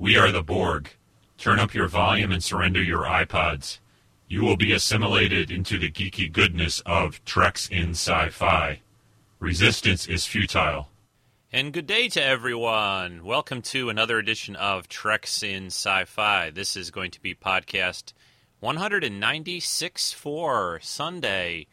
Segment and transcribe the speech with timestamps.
[0.00, 0.90] We are the Borg.
[1.38, 3.80] Turn up your volume and surrender your iPods.
[4.28, 8.80] You will be assimilated into the geeky goodness of Treks in Sci Fi.
[9.40, 10.88] Resistance is futile.
[11.52, 13.24] And good day to everyone.
[13.24, 16.50] Welcome to another edition of Treks in Sci Fi.
[16.50, 18.12] This is going to be podcast
[18.60, 21.66] 196 for Sunday.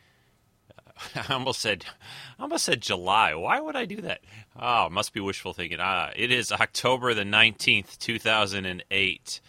[1.16, 1.86] I almost said,
[2.40, 3.36] I almost said July.
[3.36, 4.22] Why would I do that?
[4.58, 5.80] Oh, must be wishful thinking.
[5.82, 9.42] Ah, it is October the nineteenth, two thousand and eight,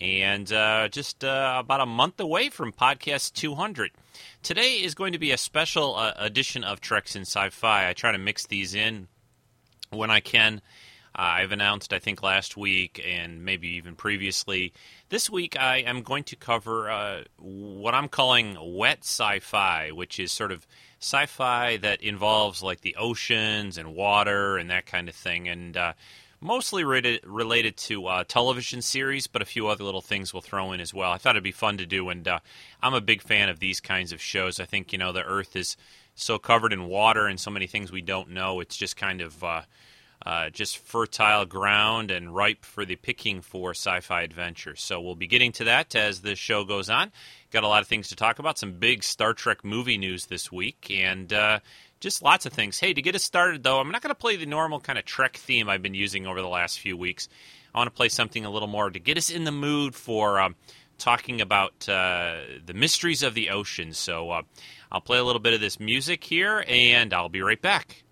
[0.00, 3.90] and uh, just uh, about a month away from podcast two hundred.
[4.44, 7.88] Today is going to be a special uh, edition of Treks in Sci-Fi.
[7.88, 9.08] I try to mix these in
[9.90, 10.60] when I can.
[11.14, 14.72] Uh, I've announced, I think, last week and maybe even previously.
[15.12, 20.18] This week, I am going to cover uh, what I'm calling wet sci fi, which
[20.18, 20.66] is sort of
[21.00, 25.50] sci fi that involves like the oceans and water and that kind of thing.
[25.50, 25.92] And uh,
[26.40, 30.72] mostly related, related to uh, television series, but a few other little things we'll throw
[30.72, 31.12] in as well.
[31.12, 32.38] I thought it'd be fun to do, and uh,
[32.82, 34.60] I'm a big fan of these kinds of shows.
[34.60, 35.76] I think, you know, the Earth is
[36.14, 38.60] so covered in water and so many things we don't know.
[38.60, 39.44] It's just kind of
[40.24, 44.76] uh, just fertile ground and ripe for the picking for sci-fi adventure.
[44.76, 47.12] So we'll be getting to that as the show goes on.
[47.50, 48.58] Got a lot of things to talk about.
[48.58, 51.58] Some big Star Trek movie news this week, and uh,
[52.00, 52.78] just lots of things.
[52.78, 55.04] Hey, to get us started though, I'm not going to play the normal kind of
[55.04, 57.28] Trek theme I've been using over the last few weeks.
[57.74, 60.40] I want to play something a little more to get us in the mood for
[60.40, 60.56] um,
[60.98, 63.92] talking about uh, the mysteries of the ocean.
[63.92, 64.42] So uh,
[64.90, 68.02] I'll play a little bit of this music here, and I'll be right back.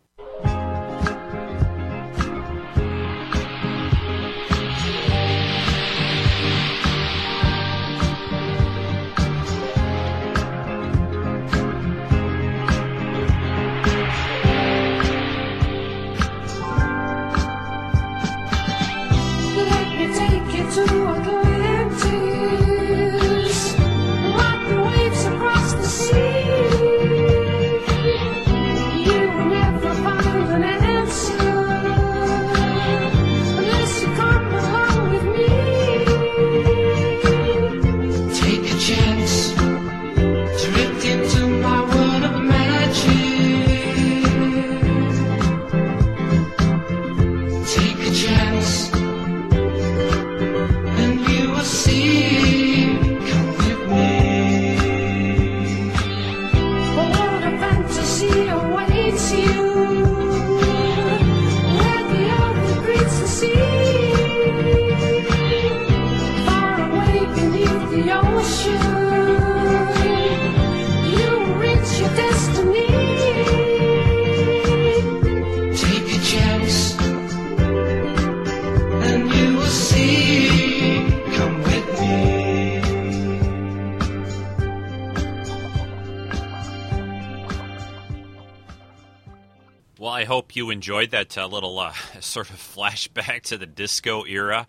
[90.80, 94.66] Enjoyed that uh, little uh, sort of flashback to the disco era.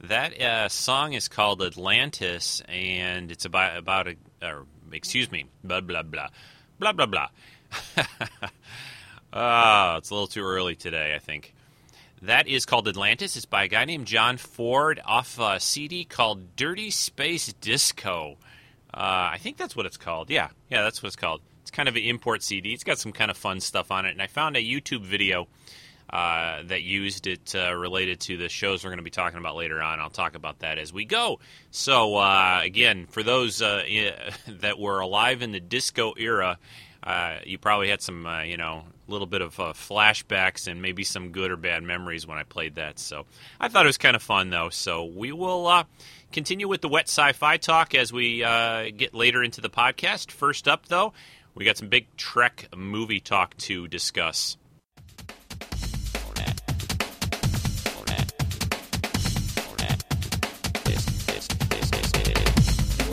[0.00, 4.16] That uh, song is called Atlantis, and it's about about a.
[4.42, 6.30] Or, excuse me, blah blah blah,
[6.80, 7.28] blah blah blah.
[9.34, 11.54] Ah, it's a little too early today, I think.
[12.20, 13.34] That is called Atlantis.
[13.34, 18.36] It's by a guy named John Ford off a CD called Dirty Space Disco.
[18.92, 20.28] Uh, I think that's what it's called.
[20.28, 21.40] Yeah, yeah, that's what it's called.
[21.72, 22.72] Kind of an import CD.
[22.72, 25.48] It's got some kind of fun stuff on it, and I found a YouTube video
[26.12, 29.56] uh, that used it uh, related to the shows we're going to be talking about
[29.56, 29.98] later on.
[29.98, 31.40] I'll talk about that as we go.
[31.70, 33.84] So uh, again, for those uh,
[34.46, 36.58] that were alive in the disco era,
[37.02, 41.30] uh, you probably had some, you know, a little bit of flashbacks and maybe some
[41.30, 42.98] good or bad memories when I played that.
[42.98, 43.24] So
[43.58, 44.68] I thought it was kind of fun, though.
[44.68, 45.84] So we will
[46.32, 50.30] continue with the wet sci-fi talk as we uh, get later into the podcast.
[50.30, 51.12] First up, though,
[51.54, 54.56] we got some big Trek movie talk to discuss.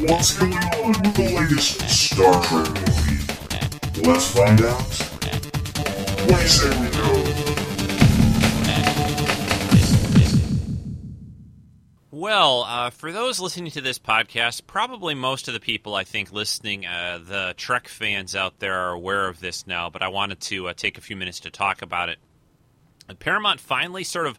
[0.07, 4.09] What's going on with the latest Star Trek movie?
[4.09, 4.81] Let's find out.
[6.29, 6.89] What do you say we
[7.55, 7.68] go?
[12.19, 16.33] Well, uh, for those listening to this podcast, probably most of the people I think
[16.33, 19.89] listening, uh, the Trek fans out there, are aware of this now.
[19.89, 22.17] But I wanted to uh, take a few minutes to talk about it.
[23.19, 24.37] Paramount finally sort of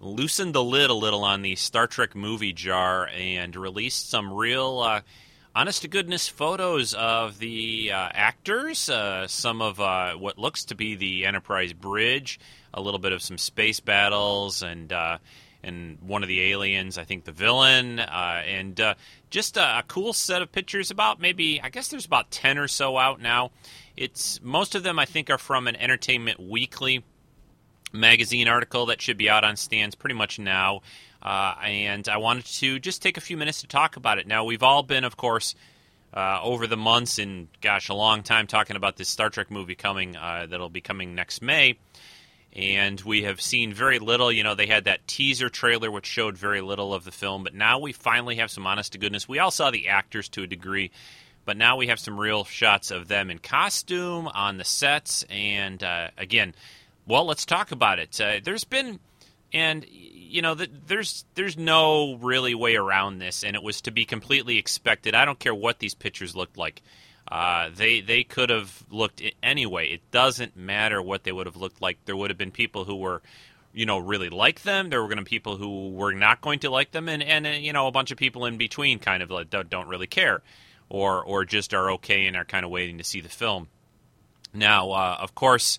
[0.00, 4.78] loosened the lid a little on the Star Trek movie jar and released some real,
[4.78, 5.02] uh,
[5.54, 10.74] honest to goodness photos of the uh, actors, uh, some of uh, what looks to
[10.74, 12.40] be the Enterprise bridge,
[12.72, 15.18] a little bit of some space battles, and uh,
[15.62, 18.94] and one of the aliens, I think the villain, uh, and uh,
[19.30, 20.90] just a, a cool set of pictures.
[20.90, 23.50] About maybe I guess there's about ten or so out now.
[23.96, 27.04] It's most of them I think are from an Entertainment Weekly
[27.92, 30.80] magazine article that should be out on stands pretty much now.
[31.22, 34.26] Uh, and I wanted to just take a few minutes to talk about it.
[34.26, 35.54] Now we've all been, of course.
[36.12, 39.76] Uh, over the months and gosh, a long time talking about this Star Trek movie
[39.76, 41.78] coming uh, that'll be coming next May
[42.52, 44.32] and we have seen very little.
[44.32, 47.54] You know, they had that teaser trailer which showed very little of the film, but
[47.54, 49.28] now we finally have some honest to goodness.
[49.28, 50.90] We all saw the actors to a degree,
[51.44, 55.24] but now we have some real shots of them in costume on the sets.
[55.30, 56.54] And uh, again,
[57.06, 58.20] well, let's talk about it.
[58.20, 58.98] Uh, there's been,
[59.52, 63.90] and you know, the, there's there's no really way around this, and it was to
[63.90, 65.14] be completely expected.
[65.14, 66.82] I don't care what these pictures looked like.
[67.30, 69.88] Uh, they they could have looked anyway.
[69.88, 71.98] It doesn't matter what they would have looked like.
[72.04, 73.22] There would have been people who were,
[73.72, 74.90] you know, really like them.
[74.90, 77.46] There were going to be people who were not going to like them, and and
[77.46, 80.42] uh, you know, a bunch of people in between, kind of like don't, really care,
[80.88, 83.68] or or just are okay and are kind of waiting to see the film.
[84.52, 85.78] Now, uh, of course,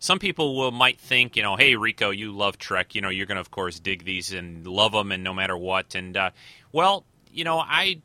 [0.00, 3.26] some people will might think, you know, hey Rico, you love Trek, you know, you're
[3.26, 5.94] going to of course dig these and love them, and no matter what.
[5.94, 6.30] And uh,
[6.72, 8.00] well, you know, I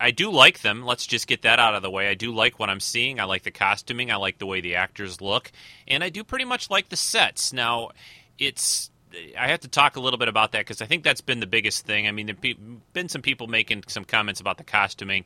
[0.00, 0.84] I do like them.
[0.84, 2.08] Let's just get that out of the way.
[2.08, 3.18] I do like what I'm seeing.
[3.18, 4.10] I like the costuming.
[4.10, 5.50] I like the way the actors look,
[5.86, 7.52] and I do pretty much like the sets.
[7.52, 7.90] Now,
[8.38, 8.90] it's
[9.38, 11.46] I have to talk a little bit about that because I think that's been the
[11.46, 12.06] biggest thing.
[12.06, 15.24] I mean, there've been some people making some comments about the costuming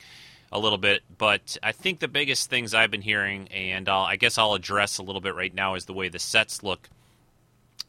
[0.53, 4.17] a little bit, but I think the biggest things I've been hearing, and I'll, I
[4.17, 6.89] guess I'll address a little bit right now, is the way the sets look.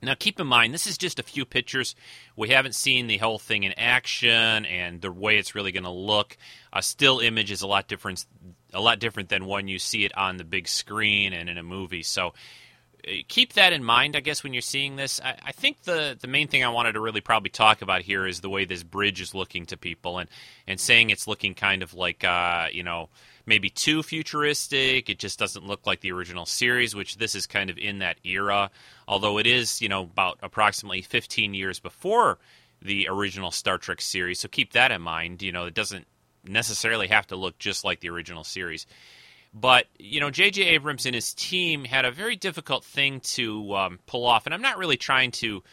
[0.03, 1.95] Now, keep in mind, this is just a few pictures.
[2.35, 5.89] We haven't seen the whole thing in action and the way it's really going to
[5.89, 6.37] look.
[6.71, 8.25] A still image is a lot different,
[8.73, 11.63] a lot different than when you see it on the big screen and in a
[11.63, 12.03] movie.
[12.03, 12.33] So,
[13.05, 15.19] uh, keep that in mind, I guess, when you're seeing this.
[15.21, 18.25] I, I think the the main thing I wanted to really probably talk about here
[18.25, 20.29] is the way this bridge is looking to people, and
[20.67, 23.09] and saying it's looking kind of like, uh, you know
[23.45, 25.09] maybe too futuristic.
[25.09, 28.17] It just doesn't look like the original series, which this is kind of in that
[28.23, 28.71] era.
[29.07, 32.39] Although it is, you know, about approximately 15 years before
[32.81, 34.39] the original Star Trek series.
[34.39, 35.41] So keep that in mind.
[35.41, 36.07] You know, it doesn't
[36.45, 38.85] necessarily have to look just like the original series.
[39.53, 40.63] But, you know, J.J.
[40.63, 44.45] Abrams and his team had a very difficult thing to um, pull off.
[44.45, 45.63] And I'm not really trying to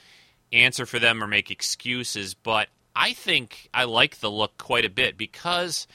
[0.53, 4.91] answer for them or make excuses, but I think I like the look quite a
[4.91, 5.87] bit because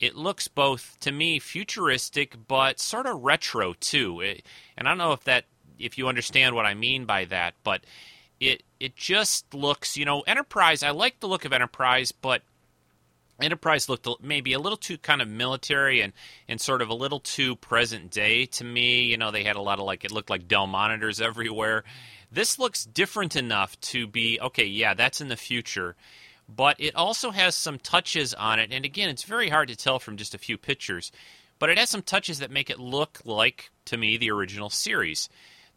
[0.00, 4.20] it looks both to me futuristic but sort of retro too.
[4.20, 5.44] It, and I don't know if that
[5.78, 7.82] if you understand what I mean by that, but
[8.40, 10.82] it it just looks, you know, Enterprise.
[10.82, 12.42] I like the look of Enterprise, but
[13.42, 16.12] Enterprise looked maybe a little too kind of military and,
[16.48, 19.02] and sort of a little too present day to me.
[19.02, 21.84] You know, they had a lot of like, it looked like Dell monitors everywhere.
[22.32, 25.96] This looks different enough to be, okay, yeah, that's in the future.
[26.54, 28.72] But it also has some touches on it.
[28.72, 31.12] And again, it's very hard to tell from just a few pictures.
[31.58, 35.28] But it has some touches that make it look like, to me, the original series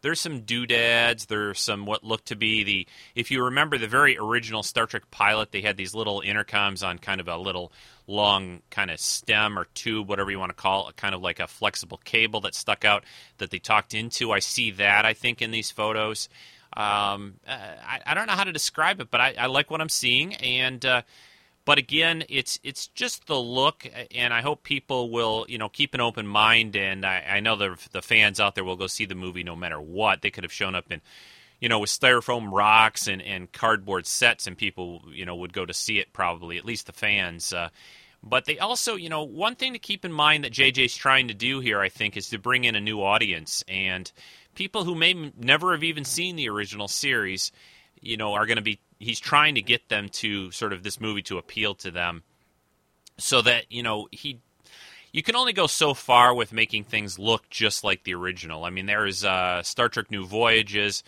[0.04, 1.24] there's some doodads.
[1.24, 2.86] There's some what look to be the.
[3.14, 6.98] If you remember the very original Star Trek pilot, they had these little intercoms on
[6.98, 7.72] kind of a little
[8.06, 11.40] long kind of stem or tube, whatever you want to call it, kind of like
[11.40, 13.04] a flexible cable that stuck out
[13.38, 14.30] that they talked into.
[14.30, 16.28] I see that I think in these photos.
[16.76, 19.80] Um, uh, I, I don't know how to describe it, but I, I like what
[19.80, 21.02] I'm seeing, and uh,
[21.64, 25.94] but again, it's it's just the look, and I hope people will you know keep
[25.94, 26.76] an open mind.
[26.76, 29.56] And I, I know the the fans out there will go see the movie no
[29.56, 30.22] matter what.
[30.22, 31.00] They could have shown up in,
[31.60, 35.64] you know, with styrofoam rocks and, and cardboard sets, and people you know would go
[35.64, 36.58] to see it probably.
[36.58, 37.52] At least the fans.
[37.52, 37.70] Uh,
[38.26, 41.34] but they also, you know, one thing to keep in mind that JJ's trying to
[41.34, 44.10] do here, I think, is to bring in a new audience and
[44.54, 47.52] people who may never have even seen the original series.
[48.00, 51.00] You know, are going to be he's trying to get them to sort of this
[51.00, 52.22] movie to appeal to them
[53.18, 54.40] so that you know he
[55.12, 58.70] you can only go so far with making things look just like the original i
[58.70, 61.02] mean there is uh, star trek new voyages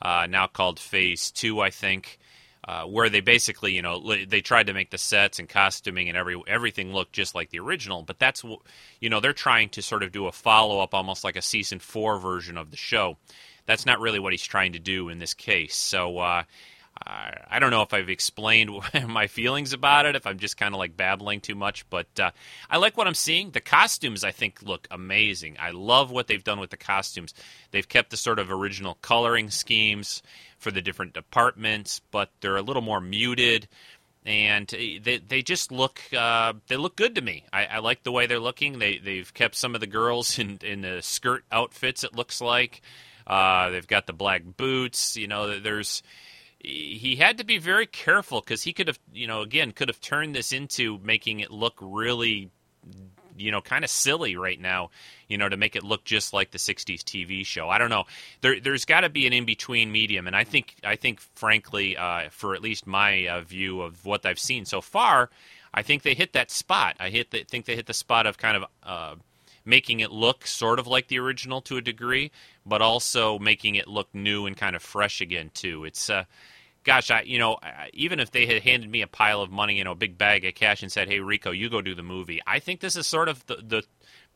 [0.00, 2.18] uh, now called phase two i think
[2.66, 6.16] uh, where they basically you know they tried to make the sets and costuming and
[6.16, 8.44] every everything look just like the original but that's
[9.00, 12.18] you know they're trying to sort of do a follow-up almost like a season four
[12.18, 13.16] version of the show.
[13.66, 15.76] That's not really what he's trying to do in this case.
[15.76, 16.42] So uh,
[17.06, 18.70] I I don't know if I've explained
[19.08, 22.30] my feelings about it, if I'm just kind of like babbling too much, but uh,
[22.70, 23.50] I like what I'm seeing.
[23.50, 25.56] The costumes, I think, look amazing.
[25.60, 27.34] I love what they've done with the costumes.
[27.70, 30.22] They've kept the sort of original coloring schemes
[30.58, 33.68] for the different departments, but they're a little more muted.
[34.24, 37.44] And they they just look uh, they look good to me.
[37.52, 38.78] I, I like the way they're looking.
[38.78, 42.04] They they've kept some of the girls in in the skirt outfits.
[42.04, 42.82] It looks like
[43.26, 45.16] uh, they've got the black boots.
[45.16, 46.04] You know, there's
[46.62, 50.00] he had to be very careful because he could have, you know, again, could have
[50.00, 52.50] turned this into making it look really,
[53.36, 54.90] you know, kind of silly right now,
[55.28, 57.68] you know, to make it look just like the '60s TV show.
[57.68, 58.04] I don't know.
[58.42, 62.28] There, there's got to be an in-between medium, and I think, I think, frankly, uh,
[62.30, 65.30] for at least my uh, view of what I've seen so far,
[65.74, 66.96] I think they hit that spot.
[67.00, 68.64] I hit, the, think they hit the spot of kind of.
[68.82, 69.14] Uh,
[69.64, 72.32] making it look sort of like the original to a degree,
[72.66, 75.84] but also making it look new and kind of fresh again too.
[75.84, 76.24] It's uh,
[76.84, 77.58] gosh, I you know
[77.92, 80.44] even if they had handed me a pile of money, you know, a big bag
[80.44, 83.06] of cash and said, "Hey Rico, you go do the movie," I think this is
[83.06, 83.82] sort of the, the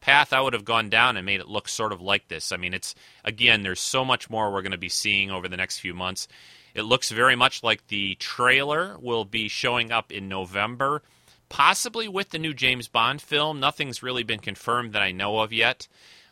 [0.00, 2.53] path I would have gone down and made it look sort of like this.
[2.53, 5.57] I mean, it's again, there's so much more we're going to be seeing over the
[5.57, 6.29] next few months.
[6.75, 11.03] It looks very much like the trailer will be showing up in November
[11.49, 13.61] possibly with the new James Bond film.
[13.61, 15.88] Nothing's really been confirmed that I know of yet.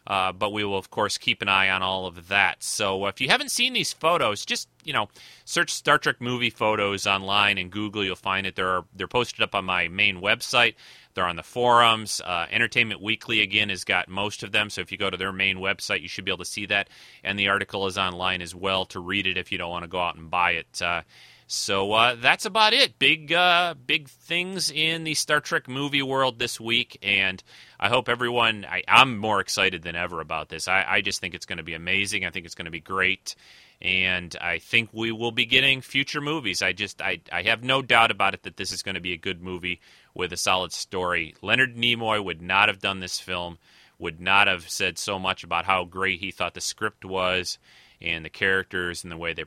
[0.06, 2.62] Uh, but we will, of course, keep an eye on all of that.
[2.62, 5.08] So if you haven't seen these photos, just you know,
[5.44, 8.04] search Star Trek movie photos online and Google.
[8.04, 8.54] You'll find it.
[8.54, 10.74] They're they're posted up on my main website.
[11.14, 12.20] They're on the forums.
[12.20, 14.68] Uh, Entertainment Weekly again has got most of them.
[14.68, 16.90] So if you go to their main website, you should be able to see that.
[17.22, 19.88] And the article is online as well to read it if you don't want to
[19.88, 20.82] go out and buy it.
[20.82, 21.02] Uh,
[21.46, 22.98] so uh, that's about it.
[22.98, 27.42] Big, uh, big things in the Star Trek movie world this week, and
[27.78, 28.64] I hope everyone.
[28.64, 30.68] I, am more excited than ever about this.
[30.68, 32.24] I, I just think it's going to be amazing.
[32.24, 33.34] I think it's going to be great,
[33.82, 36.62] and I think we will be getting future movies.
[36.62, 39.12] I just, I, I have no doubt about it that this is going to be
[39.12, 39.80] a good movie
[40.14, 41.34] with a solid story.
[41.42, 43.58] Leonard Nimoy would not have done this film.
[43.98, 47.58] Would not have said so much about how great he thought the script was
[48.00, 49.44] and the characters and the way they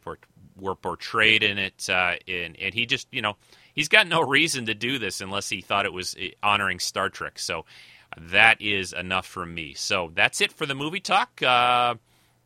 [0.59, 1.89] were portrayed in it.
[1.89, 3.35] Uh, and, and he just, you know,
[3.73, 7.09] he's got no reason to do this unless he thought it was eh, honoring Star
[7.09, 7.39] Trek.
[7.39, 7.65] So
[8.17, 9.73] that is enough for me.
[9.73, 11.41] So that's it for the movie talk.
[11.41, 11.95] Uh,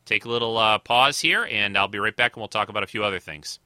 [0.06, 2.84] take a little uh, pause here, and I'll be right back, and we'll talk about
[2.84, 3.60] a few other things.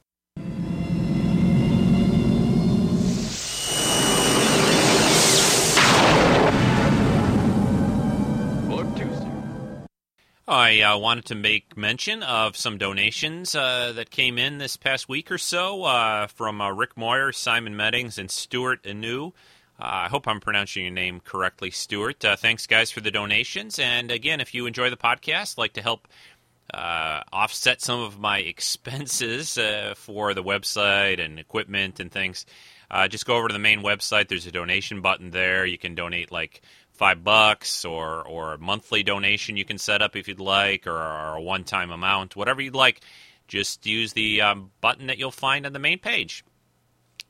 [10.48, 15.10] I uh, wanted to make mention of some donations uh, that came in this past
[15.10, 19.30] week or so uh, from uh, Rick Moyer, Simon Meddings, and Stuart Anu.
[19.80, 22.24] Uh, I hope I'm pronouncing your name correctly, Stuart.
[22.24, 23.80] Uh, thanks, guys, for the donations.
[23.80, 26.08] And again, if you enjoy the podcast, like to help
[26.72, 29.58] offset some of my expenses
[29.96, 32.46] for the website and equipment and things,
[33.10, 34.28] just go over to the main website.
[34.28, 35.66] There's a donation button there.
[35.66, 36.62] You can donate like
[36.96, 40.98] five bucks or or a monthly donation you can set up if you'd like, or,
[40.98, 43.02] or a one time amount, whatever you'd like.
[43.48, 46.44] Just use the um, button that you'll find on the main page.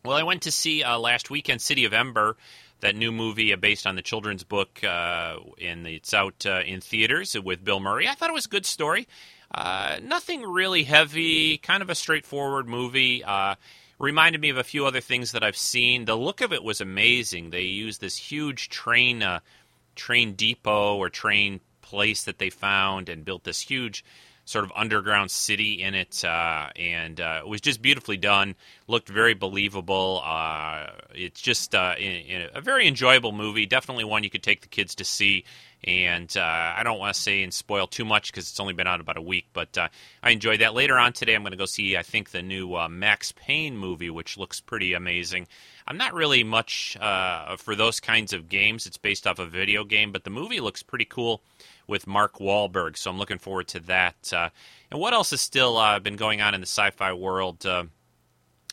[0.06, 2.38] Well, I went to see uh, last weekend City of Ember,
[2.80, 7.36] that new movie uh, based on the children's book, uh, it's out uh, in theaters
[7.38, 8.08] with Bill Murray.
[8.08, 9.08] I thought it was a good story.
[9.54, 13.24] Uh, nothing really heavy, kind of a straightforward movie.
[13.98, 16.06] Reminded me of a few other things that I've seen.
[16.06, 17.50] The look of it was amazing.
[17.50, 19.40] They used this huge train uh,
[19.96, 24.04] train depot or train place that they found and built this huge
[24.46, 28.56] sort of underground city in it, uh, and uh, it was just beautifully done.
[28.88, 30.22] Looked very believable.
[30.24, 33.66] Uh, it's just uh, in, in a very enjoyable movie.
[33.66, 35.44] Definitely one you could take the kids to see.
[35.84, 38.88] And uh, I don't want to say and spoil too much because it's only been
[38.88, 39.90] out about a week, but uh,
[40.24, 40.74] I enjoyed that.
[40.74, 44.10] Later on today, I'm going to go see I think the new Max Payne movie,
[44.10, 45.48] which looks pretty amazing.
[45.88, 46.98] I'm not really much
[47.58, 48.88] for those kinds of games.
[48.88, 51.44] It's based off a video game, but the movie looks pretty cool
[51.88, 52.98] with Mark Wahlberg.
[52.98, 54.34] So I'm looking forward to that.
[54.34, 54.50] Uh,
[54.92, 57.66] and what else has still uh, been going on in the sci-fi world?
[57.66, 57.86] Uh,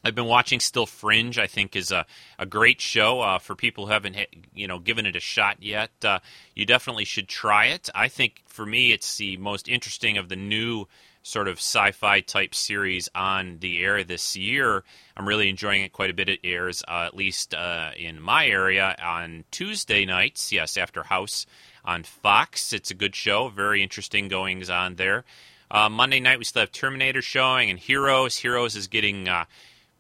[0.04, 1.38] I've been watching still Fringe.
[1.38, 2.07] I think is a,
[2.38, 4.16] a great show uh, for people who haven't
[4.54, 5.90] you know given it a shot yet.
[6.04, 6.19] Uh,
[6.54, 7.88] you definitely should try it.
[7.95, 10.87] I think for me, it's the most interesting of the new
[11.23, 14.83] sort of sci-fi type series on the air this year.
[15.16, 16.28] I'm really enjoying it quite a bit.
[16.28, 20.50] It airs uh, at least uh, in my area on Tuesday nights.
[20.50, 21.47] Yes, after House
[21.85, 22.73] on Fox.
[22.73, 25.25] It's a good show, very interesting goings on there.
[25.71, 28.39] Uh, Monday night we still have Terminator showing and Heroes.
[28.39, 29.47] Heroes is getting uh,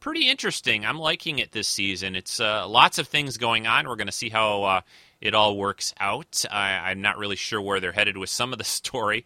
[0.00, 0.84] pretty interesting.
[0.84, 2.14] I'm liking it this season.
[2.14, 3.88] It's uh, lots of things going on.
[3.88, 4.80] We're going to see how uh,
[5.22, 6.44] it all works out.
[6.50, 9.24] I, am not really sure where they're headed with some of the story,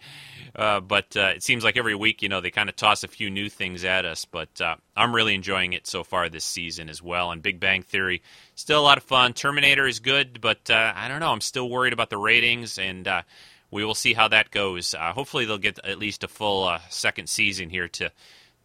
[0.54, 3.08] uh, but uh, it seems like every week, you know, they kind of toss a
[3.08, 4.26] few new things at us.
[4.26, 7.32] But uh, I'm really enjoying it so far this season as well.
[7.32, 8.22] And Big Bang Theory,
[8.54, 9.32] still a lot of fun.
[9.32, 11.32] Terminator is good, but uh, I don't know.
[11.32, 13.22] I'm still worried about the ratings, and uh,
[13.70, 14.94] we will see how that goes.
[14.94, 18.12] Uh, hopefully, they'll get at least a full second season here to.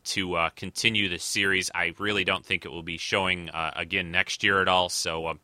[0.06, 4.60] To continue the series, I really don't think it will be showing again next year
[4.60, 4.90] at all.
[4.90, 5.38] So,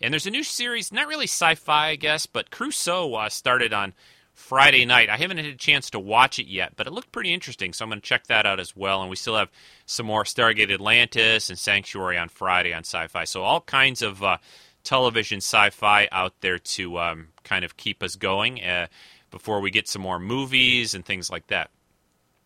[0.00, 3.72] and there's a new series, not really sci fi, I guess, but Crusoe uh, started
[3.72, 3.94] on
[4.32, 5.10] Friday night.
[5.10, 7.84] I haven't had a chance to watch it yet, but it looked pretty interesting, so
[7.84, 9.00] I'm going to check that out as well.
[9.00, 9.50] And we still have
[9.84, 13.24] some more Stargate Atlantis and Sanctuary on Friday on Sci Fi.
[13.24, 14.38] So all kinds of uh,
[14.84, 18.86] television sci fi out there to um, kind of keep us going uh,
[19.30, 21.70] before we get some more movies and things like that.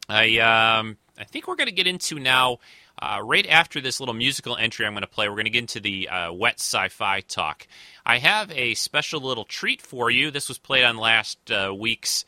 [0.09, 2.59] I, um, I think we're going to get into now.
[3.03, 5.59] Uh, right after this little musical entry I'm going to play, we're going to get
[5.59, 7.67] into the uh, wet sci fi talk.
[8.07, 10.31] I have a special little treat for you.
[10.31, 12.25] This was played on last uh, week's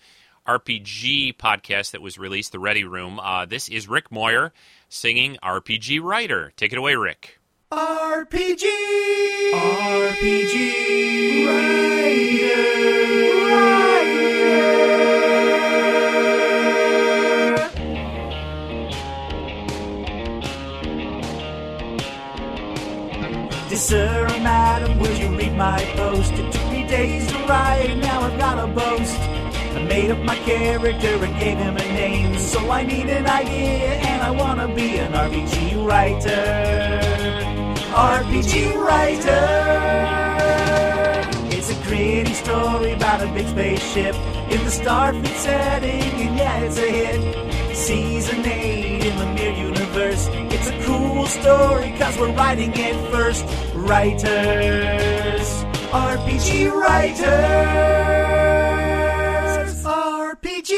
[0.48, 3.20] RPG podcast that was released, The Ready Room.
[3.20, 4.52] Uh, this is Rick Moyer
[4.88, 6.52] singing RPG Writer.
[6.56, 7.38] Take it away, Rick.
[7.70, 8.64] RPG,
[9.52, 12.83] RPG writer,
[23.84, 26.32] sir or madam, will you read my post?
[26.32, 29.20] It took me days to write, now I've got a boast.
[29.76, 33.90] I made up my character and gave him a name, so I need an idea
[34.10, 36.44] and I wanna be an RPG writer.
[37.92, 38.54] RPG
[38.86, 39.44] writer.
[41.54, 44.14] It's a gritty story about a big spaceship
[44.54, 47.76] in the Starfleet setting, and yeah, it's a hit.
[47.76, 50.43] Season 8 in the Mir universe.
[50.66, 53.44] It's a cool story, cause we're writing it first.
[53.74, 55.46] Writers,
[55.92, 57.28] RPG writers,
[59.84, 60.72] RPG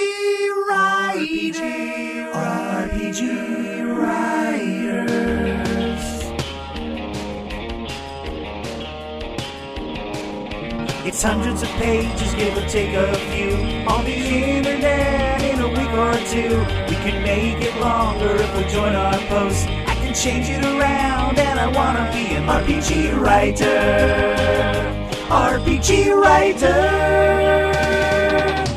[0.66, 1.56] writers,
[2.34, 3.20] RPG
[3.96, 5.06] writers.
[11.06, 13.54] It's hundreds of pages, give or take a few,
[13.86, 15.25] on the internet
[15.96, 16.58] or two.
[16.88, 19.66] We can make it longer if we join our posts.
[19.66, 24.86] I can change it around, and I wanna be an RPG writer.
[25.28, 25.90] RPG
[26.22, 26.80] writer.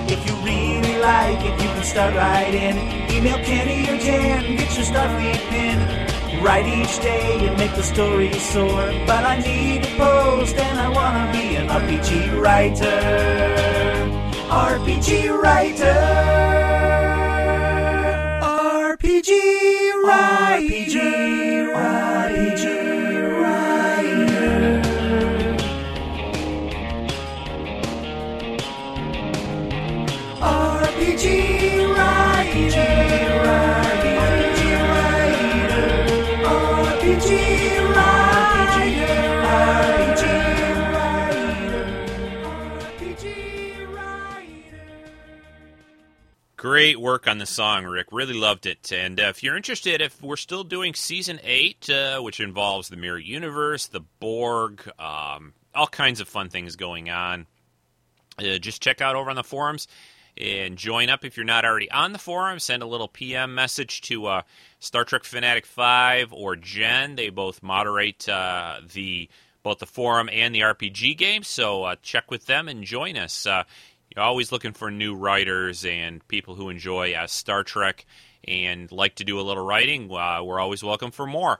[0.07, 2.77] If you really like it, you can start writing.
[2.77, 2.99] in.
[3.15, 5.79] Email Kenny or Jan, get your Starfleet pin.
[6.41, 8.85] Write each day and make the story soar.
[9.05, 12.99] But I need a post and I wanna be an RPG writer.
[14.49, 16.58] RPG writer.
[19.29, 21.69] RPG writer.
[21.75, 22.63] RPG
[23.37, 24.81] writer.
[30.41, 31.58] RPG writer.
[46.79, 48.07] Great work on the song, Rick.
[48.13, 48.93] Really loved it.
[48.93, 52.95] And uh, if you're interested, if we're still doing season eight, uh, which involves the
[52.95, 57.47] Mirror Universe, the Borg, um, all kinds of fun things going on,
[58.37, 59.89] uh, just check out over on the forums
[60.37, 62.59] and join up if you're not already on the forum.
[62.59, 64.41] Send a little PM message to uh,
[64.79, 67.17] Star Trek Fanatic Five or Jen.
[67.17, 69.27] They both moderate uh, the
[69.63, 71.43] both the forum and the RPG game.
[71.43, 73.45] So uh, check with them and join us.
[73.45, 73.65] Uh,
[74.15, 78.05] you're always looking for new writers and people who enjoy uh, Star Trek
[78.43, 80.11] and like to do a little writing.
[80.11, 81.59] Uh, we're always welcome for more.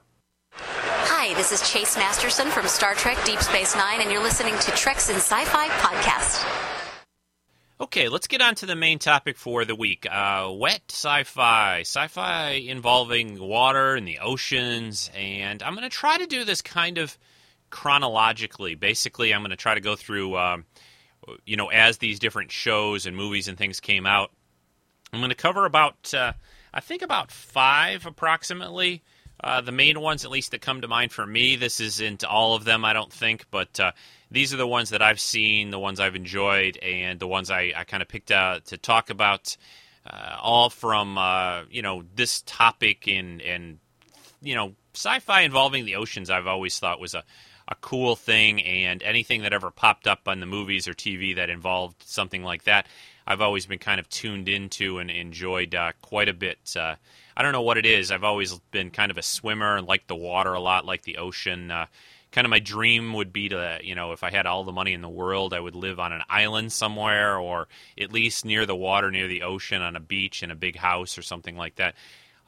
[0.52, 4.70] Hi, this is Chase Masterson from Star Trek Deep Space Nine, and you're listening to
[4.72, 6.46] Treks in Sci-Fi podcast.
[7.80, 10.06] Okay, let's get on to the main topic for the week.
[10.10, 16.26] Uh, wet sci-fi, sci-fi involving water and the oceans, and I'm going to try to
[16.26, 17.16] do this kind of
[17.70, 18.74] chronologically.
[18.74, 20.64] Basically, I'm going to try to go through, um,
[21.44, 24.30] you know, as these different shows and movies and things came out.
[25.12, 26.32] I'm going to cover about, uh,
[26.72, 29.02] I think, about five approximately.
[29.42, 31.56] Uh, the main ones, at least, that come to mind for me.
[31.56, 33.92] This isn't all of them, I don't think, but uh,
[34.30, 37.72] these are the ones that I've seen, the ones I've enjoyed, and the ones I,
[37.74, 39.56] I kind of picked out to talk about.
[40.06, 43.78] Uh, all from uh, you know this topic and and
[44.40, 46.30] you know sci-fi involving the oceans.
[46.30, 47.22] I've always thought was a
[47.70, 51.50] a cool thing, and anything that ever popped up on the movies or TV that
[51.50, 52.86] involved something like that,
[53.26, 56.58] I've always been kind of tuned into and enjoyed uh, quite a bit.
[56.76, 56.96] Uh,
[57.36, 58.10] I don't know what it is.
[58.10, 61.18] I've always been kind of a swimmer and like the water a lot, like the
[61.18, 61.70] ocean.
[61.70, 61.86] Uh,
[62.32, 64.92] kind of my dream would be to, you know, if I had all the money
[64.92, 68.76] in the world, I would live on an island somewhere or at least near the
[68.76, 71.94] water, near the ocean, on a beach in a big house or something like that.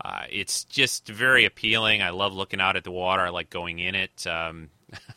[0.05, 2.03] Uh, it's just very appealing.
[2.03, 3.23] I love looking out at the water.
[3.23, 4.27] I like going in it.
[4.27, 4.71] Um,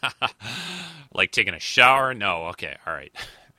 [1.14, 2.14] like taking a shower.
[2.14, 3.12] No, okay, all right.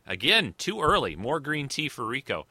[0.06, 1.16] Again, too early.
[1.16, 2.46] More green tea for Rico.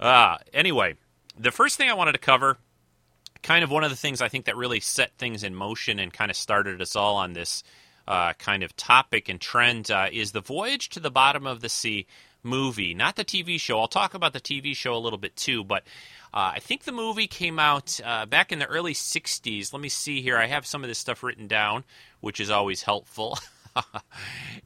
[0.00, 0.94] Uh, anyway,
[1.38, 2.58] the first thing I wanted to cover,
[3.42, 6.12] kind of one of the things I think that really set things in motion and
[6.12, 7.62] kind of started us all on this
[8.08, 11.68] uh, kind of topic and trend, uh, is the Voyage to the Bottom of the
[11.68, 12.06] Sea
[12.42, 13.80] movie, not the TV show.
[13.80, 15.82] I'll talk about the TV show a little bit too, but
[16.36, 19.72] uh, I think the movie came out uh, back in the early 60s.
[19.72, 20.36] Let me see here.
[20.36, 21.82] I have some of this stuff written down,
[22.20, 23.38] which is always helpful.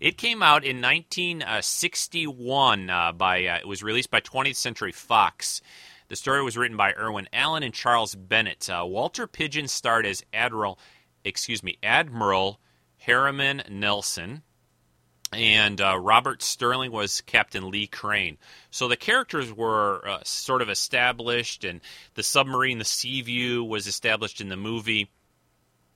[0.00, 5.62] it came out in 1961 uh, by uh, it was released by 20th Century Fox.
[6.08, 8.68] The story was written by Irwin Allen and Charles Bennett.
[8.68, 10.76] Uh, Walter Pidgeon starred as Admiral,
[11.24, 12.58] excuse me, Admiral
[12.96, 14.42] Harriman Nelson,
[15.32, 18.38] and uh, Robert Sterling was Captain Lee Crane.
[18.70, 21.80] So the characters were uh, sort of established, and
[22.14, 25.08] the submarine, the Seaview, was established in the movie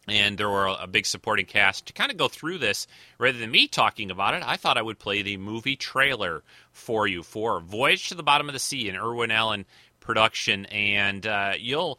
[0.07, 1.87] and there were a big supporting cast.
[1.87, 2.87] To kind of go through this,
[3.18, 6.42] rather than me talking about it, I thought I would play the movie trailer
[6.73, 9.64] for you for Voyage to the Bottom of the Sea, an Irwin Allen
[10.01, 11.99] production, and uh, you'll,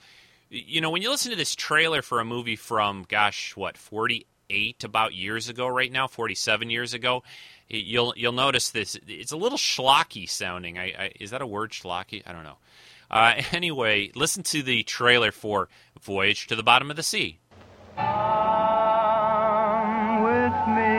[0.49, 4.27] you know, when you listen to this trailer for a movie from, gosh, what, 48
[4.83, 7.23] about years ago, right now, 47 years ago,
[7.67, 8.97] you'll you'll notice this.
[9.07, 10.77] It's a little schlocky sounding.
[10.77, 12.21] I, I is that a word, schlocky?
[12.25, 12.57] I don't know.
[13.09, 15.69] Uh, anyway, listen to the trailer for
[16.01, 17.39] Voyage to the Bottom of the Sea.
[17.97, 18.05] Come
[20.23, 20.95] with me.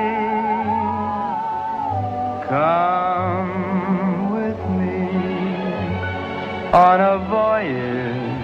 [2.49, 5.09] Come with me
[6.73, 8.37] on a voyage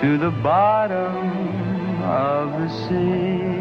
[0.00, 3.55] to the bottom of the sea.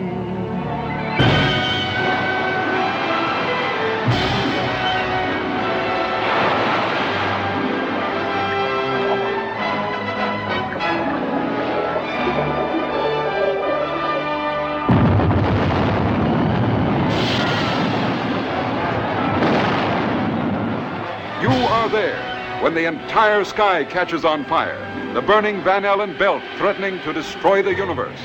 [21.63, 26.99] Are there when the entire sky catches on fire, the burning Van Allen belt threatening
[27.01, 28.19] to destroy the universe.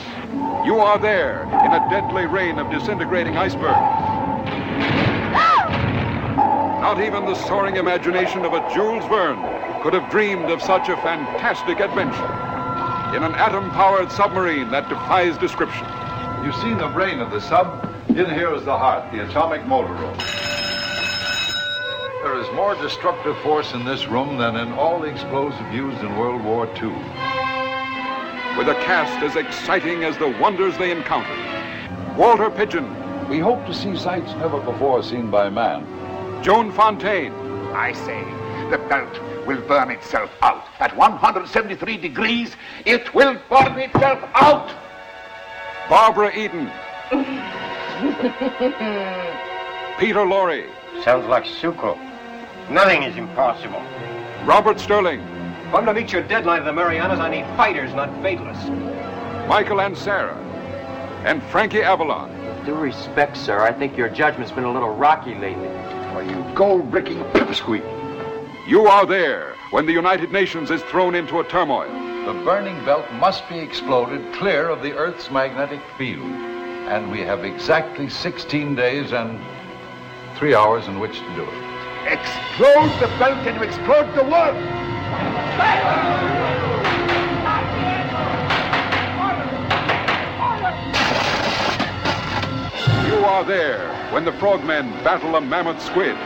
[0.65, 3.77] You are there in a deadly rain of disintegrating icebergs.
[6.81, 10.97] Not even the soaring imagination of a Jules Verne could have dreamed of such a
[10.97, 13.17] fantastic adventure.
[13.17, 15.87] In an atom powered submarine that defies description.
[16.45, 17.87] You've seen the brain of the sub?
[18.09, 20.50] In here is the heart, the atomic motor room.
[22.23, 26.19] There is more destructive force in this room than in all the explosive used in
[26.19, 26.91] World War II.
[28.59, 31.39] With a cast as exciting as the wonders they encountered.
[32.19, 32.95] Walter Pidgeon,
[33.31, 35.87] We hope to see sights never before seen by man.
[36.43, 37.33] Joan Fontaine,
[37.73, 38.23] I say,
[38.69, 40.67] the belt will burn itself out.
[40.79, 42.55] At 173 degrees,
[42.85, 44.71] it will burn itself out.
[45.89, 46.71] Barbara Eden,
[49.99, 50.69] Peter Lorre,
[51.03, 52.10] Sounds like Suko.
[52.71, 53.83] Nothing is impossible.
[54.45, 58.09] Robert Sterling, If I'm to meet your deadline of the Marianas, I need fighters, not
[58.23, 58.69] fatalists.
[59.49, 60.37] Michael Ansara.
[61.25, 62.31] and Frankie Avalon.
[62.65, 65.69] Due respect, sir, I think your judgment's been a little rocky lately.
[66.15, 67.85] Are you gold-bricking pipsqueak?
[68.69, 71.91] You are there when the United Nations is thrown into a turmoil.
[72.25, 76.23] The burning belt must be exploded clear of the Earth's magnetic field.
[76.23, 79.41] And we have exactly 16 days and
[80.37, 81.70] three hours in which to do it.
[82.07, 84.57] Explode the belt and you explode the world.
[93.07, 96.17] You are there when the frogmen battle a mammoth squid.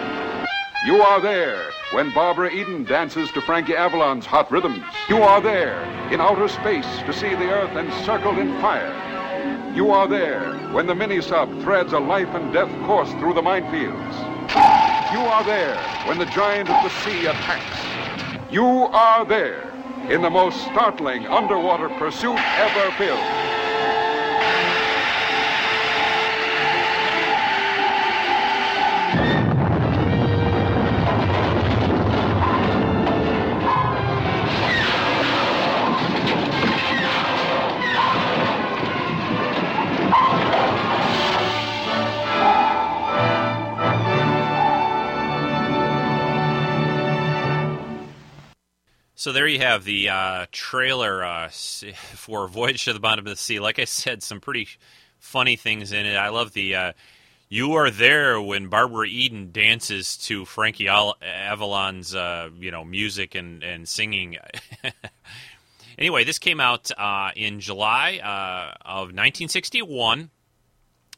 [0.86, 4.84] You are there when Barbara Eden dances to Frankie Avalon's hot rhythms.
[5.08, 5.82] You are there
[6.12, 8.92] in outer space to see the Earth encircled in fire.
[9.74, 14.33] You are there when the mini-sub threads a life and death course through the minefields.
[14.52, 15.76] You are there
[16.06, 18.52] when the giant of the sea attacks.
[18.52, 19.72] You are there
[20.10, 23.54] in the most startling underwater pursuit ever filmed.
[49.24, 51.48] So there you have the uh, trailer uh,
[52.14, 53.58] for Voyage to the Bottom of the Sea.
[53.58, 54.68] Like I said, some pretty
[55.18, 56.14] funny things in it.
[56.14, 56.92] I love the uh,
[57.48, 63.34] "You are there" when Barbara Eden dances to Frankie Al- Avalon's uh, you know music
[63.34, 64.36] and and singing.
[65.98, 70.28] anyway, this came out uh, in July uh, of 1961.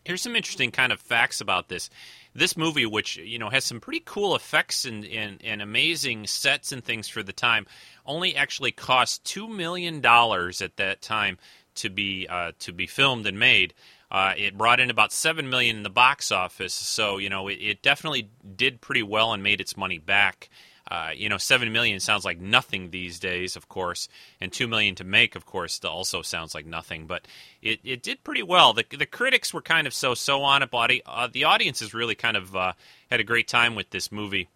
[0.04, 1.90] Here's some interesting kind of facts about this.
[2.32, 6.70] This movie, which you know has some pretty cool effects and, and, and amazing sets
[6.70, 7.66] and things for the time,
[8.06, 11.38] only actually cost two million dollars at that time
[11.76, 13.74] to be uh, to be filmed and made.
[14.10, 17.54] Uh, it brought in about seven million in the box office, so you know it,
[17.54, 20.48] it definitely did pretty well and made its money back.
[20.88, 24.08] Uh, you know, seven million sounds like nothing these days, of course,
[24.40, 27.06] and two million to make, of course, also sounds like nothing.
[27.06, 27.26] But
[27.60, 28.72] it, it did pretty well.
[28.72, 32.36] The the critics were kind of so so on it, uh, the audiences really kind
[32.36, 32.72] of uh,
[33.10, 34.48] had a great time with this movie.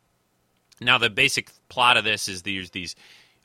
[0.81, 2.95] Now, the basic plot of this is these these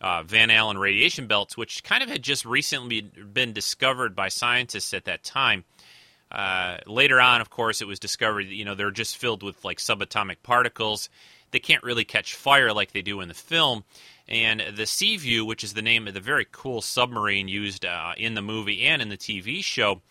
[0.01, 4.93] uh, Van Allen radiation belts, which kind of had just recently been discovered by scientists
[4.93, 5.63] at that time.
[6.31, 9.63] Uh, later on, of course, it was discovered that you know they're just filled with
[9.63, 11.10] like subatomic particles.
[11.51, 13.84] They can't really catch fire like they do in the film.
[14.27, 18.34] And the Seaview, which is the name of the very cool submarine used uh, in
[18.34, 20.01] the movie and in the TV show,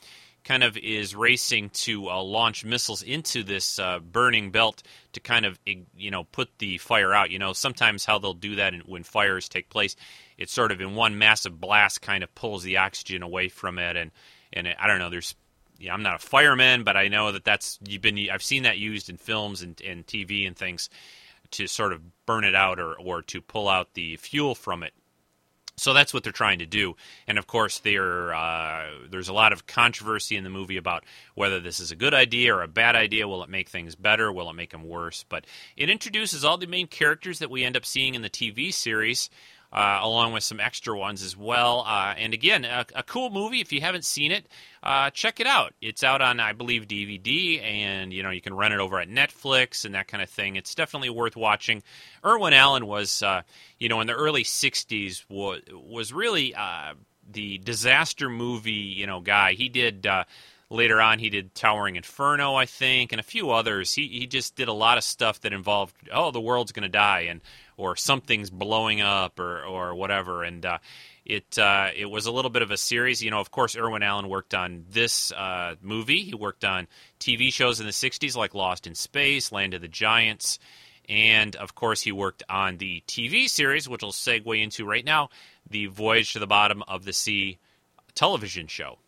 [0.45, 5.47] kind of is racing to uh, launch missiles into this uh, burning belt to kind
[5.47, 7.31] of you know put the fire out.
[7.31, 9.97] You know, sometimes how they'll do that when fires take place,
[10.39, 13.97] it's sort of in one massive blast kind of pulls the oxygen away from it,
[13.97, 14.11] and
[14.53, 15.11] and it, I don't know.
[15.11, 15.35] There's
[15.79, 18.79] yeah, I'm not a fireman, but I know that that's you've been I've seen that
[18.79, 20.89] used in films and, and TV and things
[21.53, 24.93] to sort of burn it out or or to pull out the fuel from it.
[25.77, 26.95] So that's what they're trying to do.
[27.27, 31.81] And of course, uh, there's a lot of controversy in the movie about whether this
[31.81, 33.27] is a good idea or a bad idea.
[33.27, 34.33] Will it make things better?
[34.33, 35.25] Will it make them worse?
[35.29, 38.73] But it introduces all the main characters that we end up seeing in the TV
[38.73, 39.31] series
[39.75, 41.85] uh, along with some extra ones as well.
[41.87, 43.61] Uh, and again, a, a, cool movie.
[43.61, 44.47] If you haven't seen it,
[44.85, 45.75] uh, check it out.
[45.81, 49.09] It's out on, I believe, DVD, and you know you can rent it over at
[49.09, 50.55] Netflix and that kind of thing.
[50.55, 51.83] It's definitely worth watching.
[52.25, 53.43] Irwin Allen was, uh,
[53.79, 56.95] you know, in the early '60s was was really uh,
[57.29, 59.55] the disaster movie, you know, guy.
[59.55, 60.07] He did.
[60.07, 60.25] Uh,
[60.71, 63.93] later on, he did Towering Inferno, I think, and a few others.
[63.93, 66.89] He he just did a lot of stuff that involved oh the world's going to
[66.89, 67.41] die and
[67.77, 70.43] or something's blowing up or or whatever.
[70.43, 70.79] And uh,
[71.25, 73.23] it uh, it was a little bit of a series.
[73.23, 76.23] You know, of course, Irwin Allen worked on this uh, movie.
[76.23, 76.87] He worked on
[77.19, 80.59] TV shows in the '60s like Lost in Space, Land of the Giants,
[81.09, 85.31] and of course, he worked on the TV series, which will segue into right now,
[85.69, 87.59] the Voyage to the Bottom of the Sea
[88.15, 88.99] television show.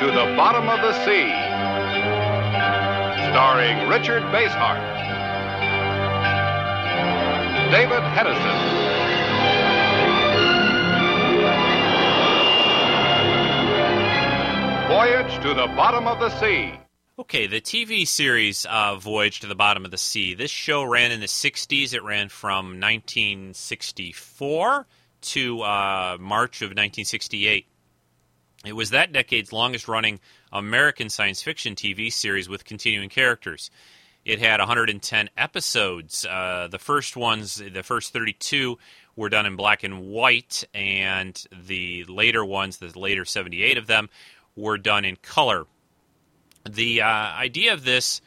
[0.00, 1.28] To the Bottom of the Sea,
[3.28, 4.80] starring Richard Basehart,
[7.70, 8.56] David Hedison,
[14.88, 16.80] Voyage to the Bottom of the Sea.
[17.18, 20.32] Okay, the TV series uh, Voyage to the Bottom of the Sea.
[20.32, 21.92] This show ran in the 60s.
[21.92, 24.86] It ran from 1964
[25.20, 27.66] to uh, March of 1968.
[28.64, 30.20] It was that decade's longest running
[30.52, 33.70] American science fiction TV series with continuing characters.
[34.24, 36.26] It had 110 episodes.
[36.26, 38.78] Uh, the first ones, the first 32,
[39.16, 44.10] were done in black and white, and the later ones, the later 78 of them,
[44.56, 45.66] were done in color.
[46.68, 48.20] The uh, idea of this,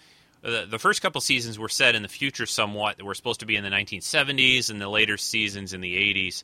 [0.44, 2.98] uh, the first couple seasons were set in the future somewhat.
[2.98, 6.44] They were supposed to be in the 1970s, and the later seasons in the 80s.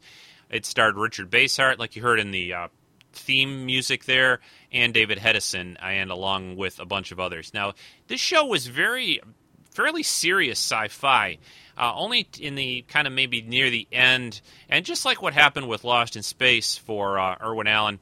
[0.51, 2.67] It starred Richard Basehart, like you heard in the uh,
[3.19, 4.39] theme music there,
[4.71, 7.53] and David Hedison, and along with a bunch of others.
[7.53, 7.73] Now,
[8.07, 9.19] this show was very,
[9.71, 11.37] fairly serious sci-fi.
[11.77, 15.69] Uh, only in the kind of maybe near the end, and just like what happened
[15.69, 17.99] with Lost in Space for uh, Irwin Allen,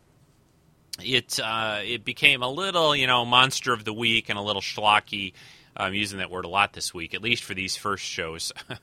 [1.00, 4.64] it uh, it became a little, you know, monster of the week and a little
[4.64, 5.34] schlocky.
[5.76, 8.52] I'm using that word a lot this week, at least for these first shows.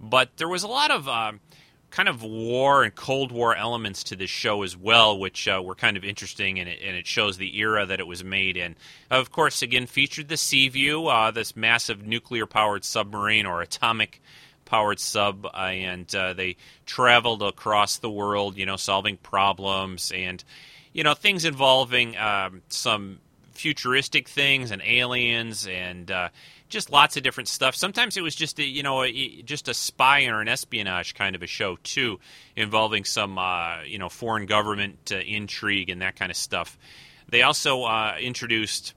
[0.00, 1.40] but there was a lot of um,
[1.90, 5.74] kind of war and Cold War elements to this show as well, which uh, were
[5.74, 8.76] kind of interesting, and it, and it, shows the era that it was made in.
[9.10, 14.20] Of course, again, featured the Seaview, uh, this massive nuclear powered submarine or atomic
[14.64, 20.44] powered sub, uh, and they traveled across the world, you know, solving problems and,
[20.92, 23.18] you know, things involving um, some
[23.58, 26.28] futuristic things and aliens and uh,
[26.68, 27.74] just lots of different stuff.
[27.74, 31.34] Sometimes it was just a, you know a, just a spy or an espionage kind
[31.34, 32.20] of a show too,
[32.56, 36.78] involving some uh, you know foreign government uh, intrigue and that kind of stuff.
[37.28, 38.94] They also uh, introduced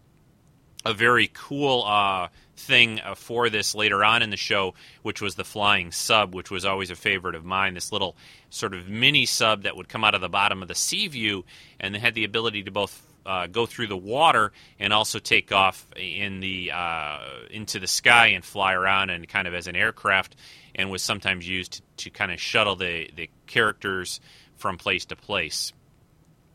[0.86, 5.36] a very cool uh, thing uh, for this later on in the show, which was
[5.36, 7.74] the flying sub, which was always a favorite of mine.
[7.74, 8.16] This little
[8.50, 11.44] sort of mini sub that would come out of the bottom of the Seaview,
[11.80, 15.52] and they had the ability to both uh, go through the water and also take
[15.52, 19.76] off in the uh, into the sky and fly around and kind of as an
[19.76, 20.36] aircraft,
[20.76, 24.20] and was sometimes used to, to kind of shuttle the the characters
[24.56, 25.74] from place to place.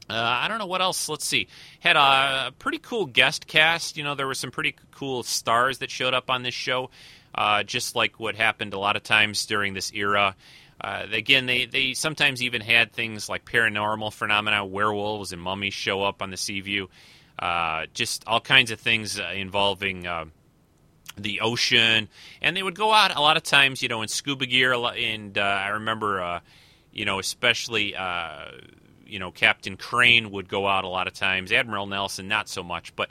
[0.09, 1.09] Uh, I don't know what else.
[1.09, 1.49] Let's see.
[1.81, 3.97] Had a pretty cool guest cast.
[3.97, 6.91] You know, there were some pretty cool stars that showed up on this show.
[7.37, 10.35] uh, just like what happened a lot of times during this era.
[10.81, 16.03] Uh, again, they, they sometimes even had things like paranormal phenomena, werewolves and mummies show
[16.03, 16.89] up on the Seaview.
[17.39, 20.25] Uh, just all kinds of things uh, involving uh,
[21.19, 22.09] the ocean,
[22.41, 24.73] and they would go out a lot of times, you know, in scuba gear.
[24.73, 26.41] And uh, I remember, uh,
[26.93, 27.95] you know, especially,
[29.07, 31.53] you know, Captain Crane would go out a lot of times.
[31.53, 33.11] Admiral Nelson, not so much, but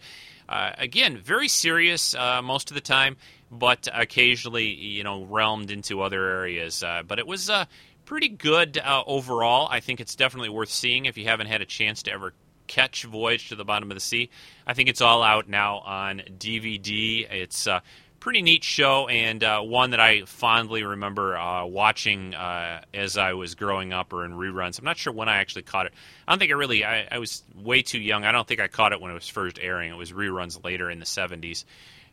[0.50, 3.18] again, very serious most of the time,
[3.60, 6.84] but occasionally, you know, realmed into other areas.
[6.84, 7.66] Uh, but it was uh,
[8.06, 9.68] pretty good uh, overall.
[9.70, 12.34] I think it's definitely worth seeing if you haven't had a chance to ever
[12.68, 14.30] catch Voyage to the Bottom of the Sea.
[14.66, 17.30] I think it's all out now on DVD.
[17.30, 17.84] It's a
[18.26, 23.34] pretty neat show and uh, one that I fondly remember uh, watching uh, as I
[23.34, 24.80] was growing up or in reruns.
[24.80, 25.94] I'm not sure when I actually caught it.
[26.28, 26.84] I don't think I really.
[26.84, 28.26] I, I was way too young.
[28.26, 29.92] I don't think I caught it when it was first airing.
[29.92, 31.66] It was reruns later in the 70s.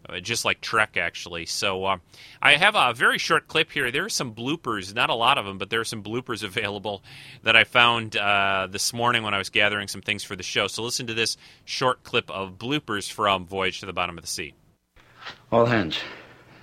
[0.09, 1.47] Uh, just like Trek, actually.
[1.47, 1.99] So uh,
[2.41, 3.91] I have a very short clip here.
[3.91, 7.03] There are some bloopers, not a lot of them, but there are some bloopers available
[7.43, 10.67] that I found uh, this morning when I was gathering some things for the show.
[10.67, 14.29] So listen to this short clip of bloopers from Voyage to the Bottom of the
[14.29, 14.55] Sea.
[15.51, 15.99] All hands.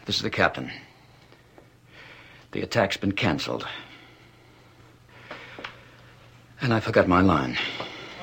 [0.06, 0.72] This is the captain.
[2.52, 3.68] The attack's been canceled.
[6.62, 7.58] And I forgot my line.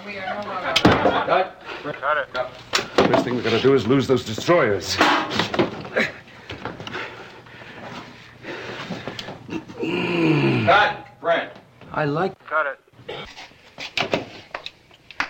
[0.04, 1.62] Cut.
[1.82, 2.75] Cut it.
[3.06, 4.96] First thing we gotta do is lose those destroyers.
[10.66, 11.06] Cut!
[11.20, 11.52] Brent.
[11.92, 12.36] I like.
[12.46, 12.80] Cut it.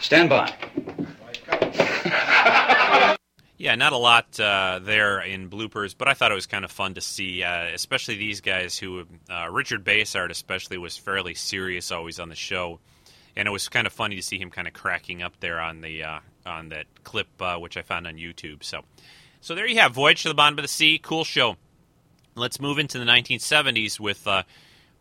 [0.01, 0.53] Stand by.
[3.59, 6.71] Yeah, not a lot uh, there in bloopers, but I thought it was kind of
[6.71, 11.91] fun to see, uh, especially these guys who, uh, Richard Basehart especially, was fairly serious
[11.91, 12.81] always on the show,
[13.35, 15.81] and it was kind of funny to see him kind of cracking up there on
[15.81, 18.65] the uh, on that clip uh, which I found on YouTube.
[18.65, 18.83] So,
[19.41, 21.57] so there you have Voyage to the Bottom of the Sea, cool show.
[22.35, 24.43] Let's move into the 1970s with uh,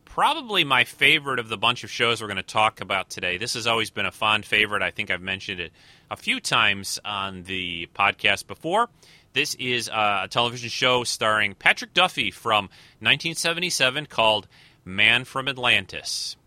[0.05, 3.37] probably my favorite of the bunch of shows we're going to talk about today.
[3.37, 4.81] This has always been a fond favorite.
[4.81, 5.73] I think I've mentioned it
[6.09, 8.89] a few times on the podcast before.
[9.33, 12.65] This is uh, a television show starring Patrick Duffy from
[13.01, 14.47] 1977 called
[14.85, 16.37] Man from Atlantis.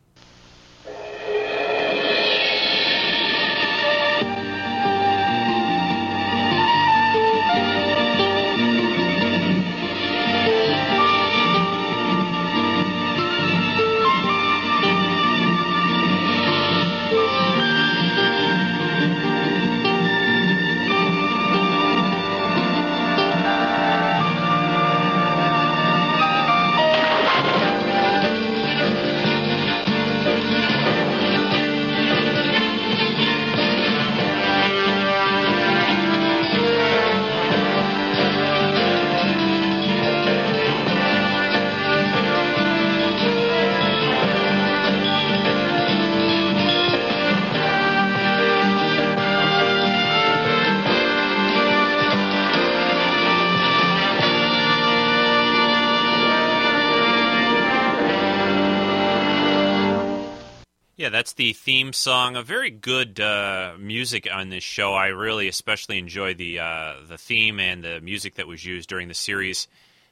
[61.09, 62.37] Yeah, that's the theme song.
[62.37, 64.93] A very good uh, music on this show.
[64.93, 69.09] I really, especially enjoy the uh, the theme and the music that was used during
[69.09, 69.69] the series.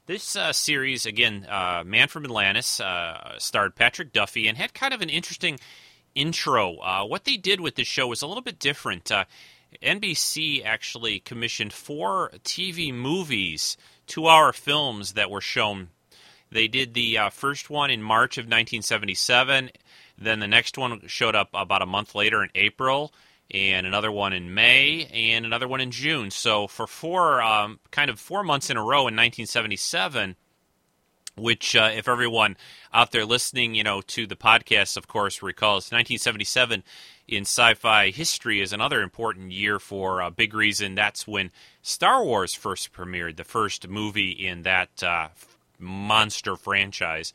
[0.06, 4.94] This uh, series, again, uh, Man from Atlantis, uh, starred Patrick Duffy and had kind
[4.94, 5.60] of an interesting
[6.14, 6.78] intro.
[6.78, 9.12] Uh, what they did with this show was a little bit different.
[9.82, 15.90] NBC actually commissioned four TV movies, two hour films that were shown.
[16.50, 19.72] They did the first one in March of 1977.
[20.18, 23.12] Then the next one showed up about a month later in April,
[23.50, 26.30] and another one in May, and another one in June.
[26.30, 30.36] So for four, um, kind of four months in a row in 1977,
[31.36, 32.56] which uh, if everyone
[32.92, 36.82] out there listening, you know, to the podcast, of course, recalls 1977
[37.28, 40.94] in sci-fi history is another important year for a big reason.
[40.94, 41.50] That's when
[41.82, 45.28] Star Wars first premiered, the first movie in that uh,
[45.78, 47.32] monster franchise.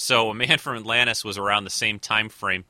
[0.00, 2.64] So, A Man from Atlantis was around the same time frame.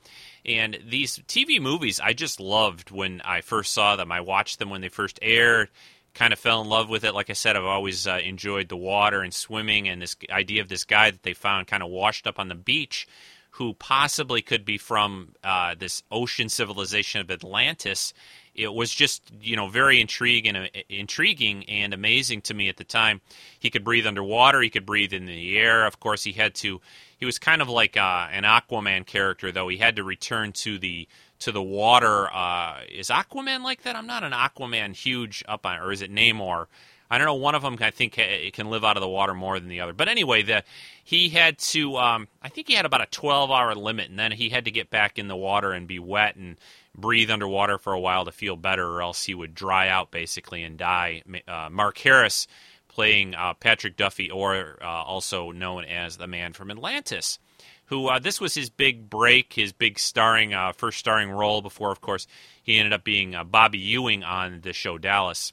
[0.46, 4.10] And these TV movies, I just loved when I first saw them.
[4.10, 5.68] I watched them when they first aired,
[6.14, 7.14] kind of fell in love with it.
[7.14, 10.70] Like I said, I've always uh, enjoyed the water and swimming, and this idea of
[10.70, 13.06] this guy that they found kind of washed up on the beach
[13.50, 18.14] who possibly could be from uh, this ocean civilization of Atlantis.
[18.58, 22.84] It was just, you know, very intriguing, uh, intriguing and amazing to me at the
[22.84, 23.20] time.
[23.58, 24.60] He could breathe underwater.
[24.60, 25.86] He could breathe in the air.
[25.86, 26.80] Of course, he had to.
[27.18, 29.68] He was kind of like uh, an Aquaman character, though.
[29.68, 31.06] He had to return to the
[31.40, 32.32] to the water.
[32.32, 33.94] Uh, is Aquaman like that?
[33.94, 36.66] I'm not an Aquaman huge up on, or is it Namor?
[37.10, 37.34] I don't know.
[37.34, 39.80] One of them I think ca- can live out of the water more than the
[39.80, 39.92] other.
[39.92, 40.62] But anyway, the
[41.02, 41.96] he had to.
[41.96, 44.70] Um, I think he had about a 12 hour limit, and then he had to
[44.70, 46.56] get back in the water and be wet and
[47.00, 50.62] breathe underwater for a while to feel better, or else he would dry out basically
[50.62, 51.22] and die.
[51.46, 52.46] Uh, Mark Harris
[52.88, 57.38] playing uh, Patrick Duffy, or uh, also known as the man from Atlantis
[57.86, 61.62] who uh, this was his big break, his big starring uh, first starring role.
[61.62, 62.26] Before, of course,
[62.62, 65.52] he ended up being uh, Bobby Ewing on the show Dallas.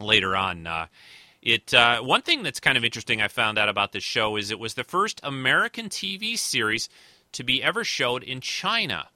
[0.00, 0.66] Later on,
[1.42, 4.50] it uh, one thing that's kind of interesting I found out about this show is
[4.50, 6.88] it was the first American TV series
[7.32, 9.08] to be ever showed in China,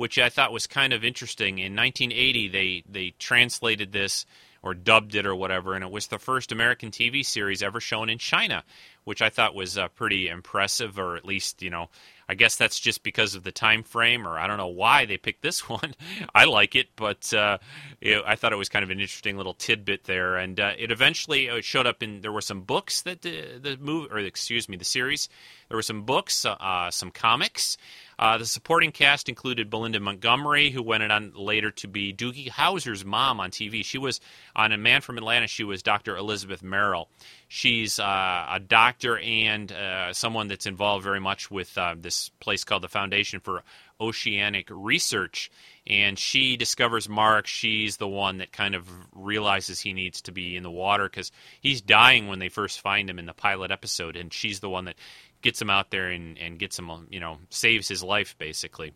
[0.00, 1.58] which I thought was kind of interesting.
[1.58, 4.24] In 1980, they they translated this
[4.62, 8.08] or dubbed it or whatever, and it was the first American TV series ever shown
[8.08, 8.64] in China,
[9.04, 11.90] which I thought was uh, pretty impressive, or at least you know,
[12.30, 15.18] I guess that's just because of the time frame, or I don't know why they
[15.18, 15.94] picked this one.
[16.34, 17.58] I like it, but uh,
[18.00, 20.90] it, I thought it was kind of an interesting little tidbit there, and uh, it
[20.90, 22.22] eventually uh, showed up in.
[22.22, 25.28] There were some books that the, the movie, or excuse me, the series.
[25.68, 27.76] There were some books, uh, some comics.
[28.20, 33.02] Uh, the supporting cast included Belinda Montgomery, who went on later to be Doogie Howser's
[33.02, 33.82] mom on TV.
[33.82, 34.20] She was
[34.54, 35.46] on A Man from Atlanta.
[35.46, 36.18] She was Dr.
[36.18, 37.08] Elizabeth Merrill.
[37.48, 42.62] She's uh, a doctor and uh, someone that's involved very much with uh, this place
[42.62, 43.62] called the Foundation for
[43.98, 45.50] Oceanic Research.
[45.86, 47.46] And she discovers Mark.
[47.46, 51.32] She's the one that kind of realizes he needs to be in the water because
[51.60, 54.14] he's dying when they first find him in the pilot episode.
[54.14, 54.96] And she's the one that
[55.42, 58.92] gets him out there and, and gets him, you know, saves his life basically.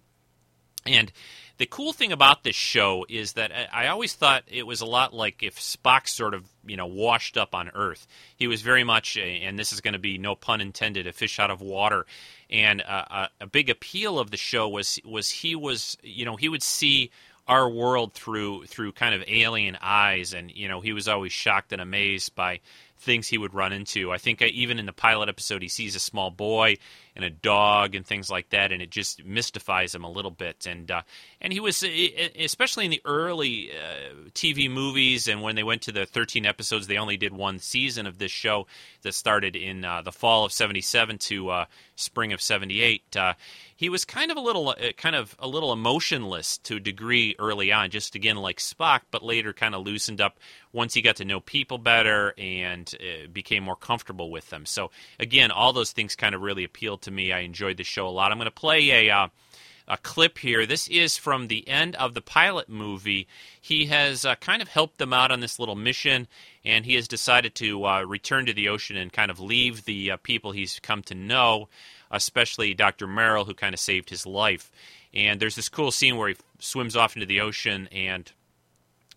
[0.87, 1.11] And
[1.57, 5.15] the cool thing about this show is that I always thought it was a lot
[5.15, 8.07] like if Spock sort of, you know, washed up on Earth.
[8.37, 11.39] He was very much, and this is going to be no pun intended, a fish
[11.39, 12.07] out of water.
[12.51, 16.37] And uh, a, a big appeal of the show was was he was, you know,
[16.37, 17.11] he would see
[17.47, 21.73] our world through through kind of alien eyes, and you know, he was always shocked
[21.73, 22.61] and amazed by
[22.99, 24.13] things he would run into.
[24.13, 26.77] I think uh, even in the pilot episode, he sees a small boy
[27.17, 30.67] and a dog and things like that, and it just mystifies him a little bit.
[30.67, 31.03] And uh,
[31.41, 31.85] and he was
[32.39, 36.87] especially in the early uh, TV movies, and when they went to the 13 episodes,
[36.87, 38.67] they only did one season of this show
[39.03, 43.35] that started in uh, the fall of '77 to uh, spring of '78 uh,
[43.77, 47.37] he was kind of a little uh, kind of a little emotionless to a degree
[47.39, 50.39] early on just again like spock but later kind of loosened up
[50.73, 52.97] once he got to know people better and
[53.33, 54.91] became more comfortable with them so
[55.21, 58.11] again all those things kind of really appealed to me i enjoyed the show a
[58.11, 59.29] lot i'm going to play a uh,
[59.87, 60.65] a clip here.
[60.65, 63.29] This is from the end of the pilot movie.
[63.61, 66.27] He has uh, kind of helped them out on this little mission,
[66.65, 70.13] and he has decided to uh, return to the ocean and kind of leave the
[70.13, 71.69] uh, people he's come to know
[72.15, 73.07] especially Dr.
[73.07, 74.71] Merrill, who kind of saved his life.
[75.13, 78.31] And there's this cool scene where he swims off into the ocean and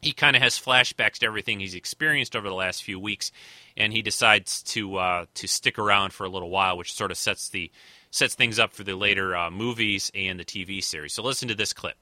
[0.01, 3.31] he kind of has flashbacks to everything he's experienced over the last few weeks,
[3.75, 7.17] and he decides to uh, to stick around for a little while, which sort of
[7.17, 7.71] sets the
[8.11, 11.13] sets things up for the later uh, movies and the TV series.
[11.13, 11.95] So listen to this clip.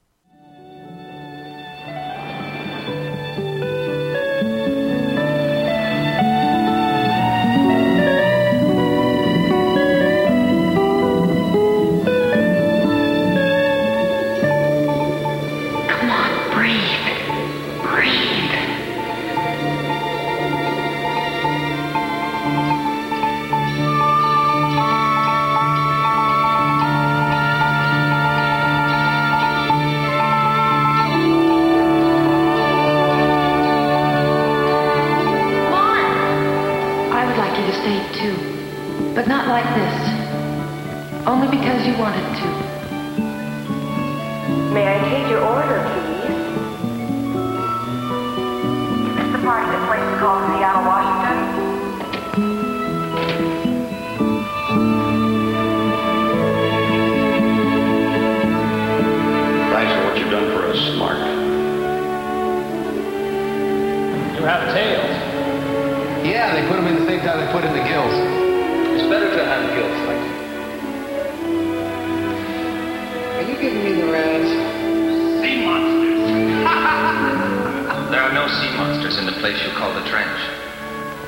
[79.06, 80.38] Monsters in the place you call the trench.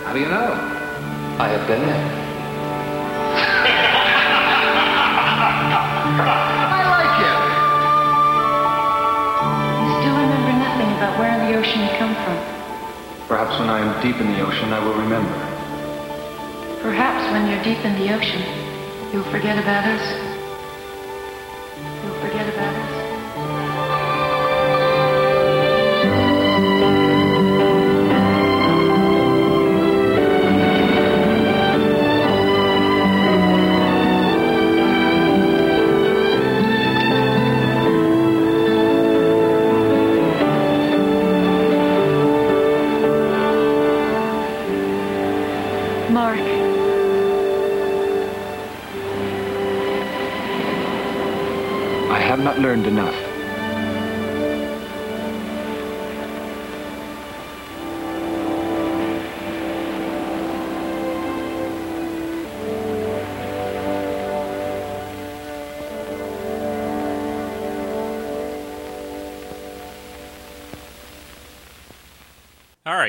[0.04, 0.52] How do you know?
[1.38, 1.94] I have been there.
[6.18, 7.38] I like it.
[9.84, 12.38] You still remember nothing about where in the ocean you come from.
[13.28, 15.34] Perhaps when I am deep in the ocean, I will remember.
[16.82, 18.42] Perhaps when you're deep in the ocean,
[19.12, 20.27] you'll forget about us.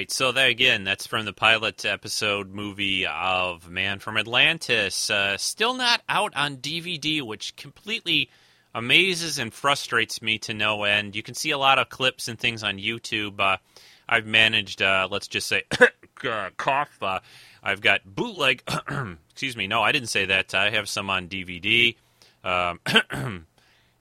[0.09, 5.09] Right, so that again, that's from the pilot episode movie of Man from Atlantis.
[5.09, 8.29] Uh, still not out on DVD, which completely
[8.73, 11.15] amazes and frustrates me to no end.
[11.15, 13.39] You can see a lot of clips and things on YouTube.
[13.39, 13.57] Uh,
[14.07, 16.97] I've managed, uh, let's just say, uh, cough.
[17.01, 17.19] Uh,
[17.61, 18.63] I've got bootleg.
[19.29, 19.67] excuse me.
[19.67, 20.55] No, I didn't say that.
[20.55, 21.95] I have some on DVD.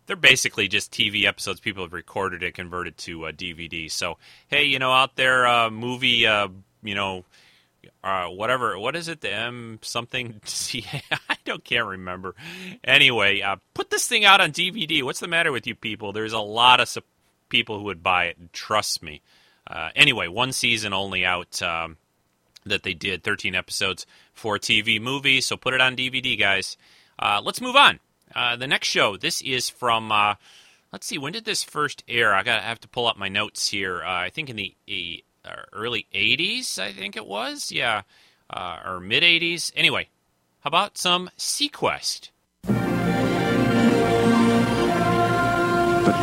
[0.09, 3.89] they're basically just TV episodes people have recorded and converted to uh, DVD.
[3.91, 4.17] So
[4.49, 6.49] hey, you know, out there, uh, movie, uh,
[6.83, 7.25] you know,
[8.03, 9.21] uh, whatever, what is it?
[9.21, 10.41] The M something?
[11.29, 12.35] I don't can't remember.
[12.83, 15.03] Anyway, uh, put this thing out on DVD.
[15.03, 16.13] What's the matter with you people?
[16.13, 17.03] There's a lot of su-
[17.51, 18.53] people who would buy it.
[18.53, 19.21] Trust me.
[19.95, 21.61] Anyway, one season only out.
[21.63, 21.99] Um,
[22.65, 24.05] that they did 13 episodes
[24.35, 25.41] for TV movie.
[25.41, 26.77] So put it on DVD, guys.
[27.19, 27.99] Let's move on.
[28.39, 29.17] Uh, the next show.
[29.17, 30.13] This is from.
[30.13, 30.37] Uh,
[30.93, 31.19] let's see.
[31.19, 32.33] When did this first air?
[32.33, 32.61] I got.
[32.61, 34.01] I have to pull up my notes here.
[34.01, 36.79] Uh, I think in the uh, early '80s.
[36.79, 37.73] I think it was.
[37.73, 38.03] Yeah,
[38.49, 39.73] uh, or mid '80s.
[39.75, 40.09] Anyway,
[40.61, 42.31] how about some SeaQuest?
[42.63, 42.75] The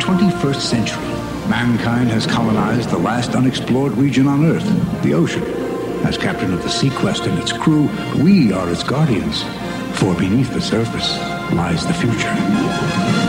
[0.00, 1.04] 21st century.
[1.50, 4.64] Mankind has colonized the last unexplored region on Earth,
[5.02, 5.44] the ocean.
[6.06, 7.90] As captain of the SeaQuest and its crew,
[8.24, 9.44] we are its guardians.
[9.96, 11.18] For beneath the surface
[11.52, 13.25] lies the future.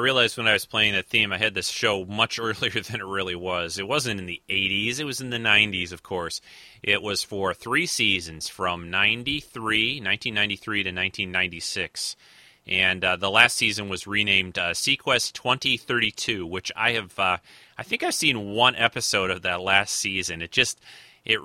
[0.00, 3.06] Realized when I was playing that theme, I had this show much earlier than it
[3.06, 3.78] really was.
[3.78, 6.40] It wasn't in the 80s, it was in the 90s, of course.
[6.82, 12.16] It was for three seasons from 93, 1993 to 1996.
[12.66, 17.38] And uh, the last season was renamed uh, SeaQuest 2032, which I have, uh,
[17.76, 20.40] I think I've seen one episode of that last season.
[20.40, 20.80] It just,
[21.24, 21.40] it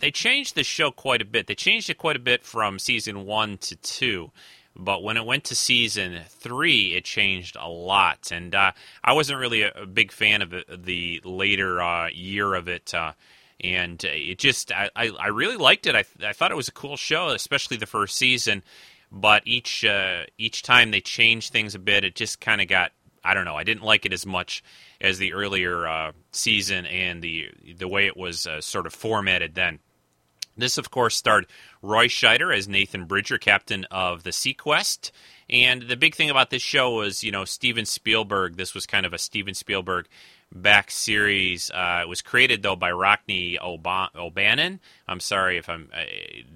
[0.00, 1.46] they changed the show quite a bit.
[1.46, 4.30] They changed it quite a bit from season one to two.
[4.76, 9.40] But when it went to season three, it changed a lot, and uh, I wasn't
[9.40, 12.94] really a, a, big fan of the later uh, year of it.
[12.94, 13.12] Uh,
[13.62, 15.94] and it just, I, I, really liked it.
[15.94, 18.62] I, I thought it was a cool show, especially the first season.
[19.12, 22.92] But each uh, each time they changed things a bit, it just kind of got,
[23.24, 23.56] I don't know.
[23.56, 24.62] I didn't like it as much
[25.00, 29.56] as the earlier uh, season and the the way it was uh, sort of formatted
[29.56, 29.80] then.
[30.60, 31.46] This, of course, starred
[31.82, 35.10] Roy Scheider as Nathan Bridger, captain of the SeaQuest.
[35.48, 38.56] And the big thing about this show was, you know, Steven Spielberg.
[38.56, 40.06] This was kind of a Steven Spielberg
[40.52, 41.70] back series.
[41.70, 44.80] Uh, it was created though by Rockne Ob- O'Bannon.
[45.08, 45.90] I'm sorry if I'm.
[45.94, 46.02] Uh,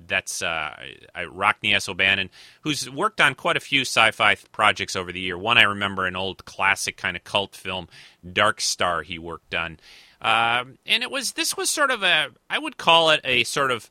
[0.07, 0.75] that's uh,
[1.17, 1.89] Rockne S.
[1.89, 2.31] O'Bannon,
[2.63, 5.39] who's worked on quite a few sci-fi projects over the year.
[5.39, 7.89] One I remember, an old classic kind of cult film,
[8.33, 9.03] Dark Star.
[9.03, 9.79] He worked on.
[10.25, 13.70] Um, and it was this was sort of a I would call it a sort
[13.70, 13.91] of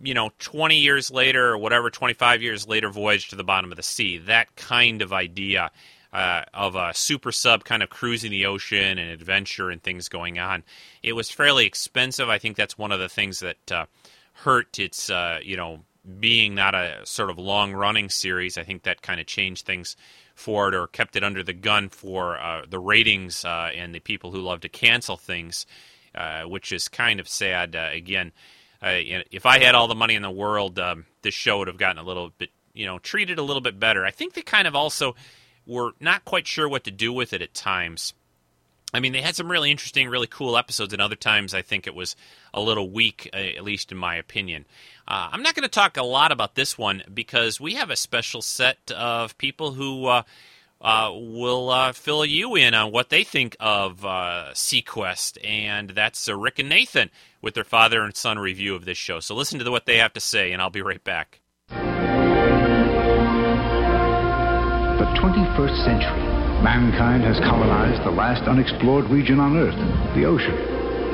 [0.00, 3.76] you know 20 years later or whatever 25 years later voyage to the bottom of
[3.76, 4.18] the sea.
[4.18, 5.70] That kind of idea
[6.12, 10.38] uh, of a super sub kind of cruising the ocean and adventure and things going
[10.38, 10.64] on.
[11.02, 12.28] It was fairly expensive.
[12.28, 13.86] I think that's one of the things that uh,
[14.34, 15.80] hurt its uh, you know
[16.20, 18.58] being not a sort of long running series.
[18.58, 19.96] I think that kind of changed things
[20.38, 24.00] for it or kept it under the gun for uh, the ratings uh, and the
[24.00, 25.66] people who love to cancel things,
[26.14, 27.74] uh, which is kind of sad.
[27.74, 28.32] Uh, again,
[28.80, 28.94] uh,
[29.30, 31.98] if I had all the money in the world, um, this show would have gotten
[31.98, 34.04] a little bit, you know, treated a little bit better.
[34.04, 35.16] I think they kind of also
[35.66, 38.14] were not quite sure what to do with it at times.
[38.92, 41.86] I mean, they had some really interesting, really cool episodes, and other times I think
[41.86, 42.16] it was
[42.54, 44.64] a little weak, uh, at least in my opinion.
[45.06, 47.96] Uh, I'm not going to talk a lot about this one because we have a
[47.96, 50.22] special set of people who uh,
[50.80, 56.26] uh will uh, fill you in on what they think of uh, SeaQuest, and that's
[56.28, 57.10] Rick and Nathan
[57.42, 59.20] with their father and son review of this show.
[59.20, 61.40] So listen to what they have to say, and I'll be right back.
[61.68, 61.74] The
[65.14, 69.78] 21st century Mankind has colonized the last unexplored region on Earth,
[70.16, 70.54] the ocean.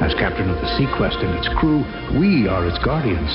[0.00, 1.84] As captain of the SeaQuest and its crew,
[2.18, 3.28] we are its guardians.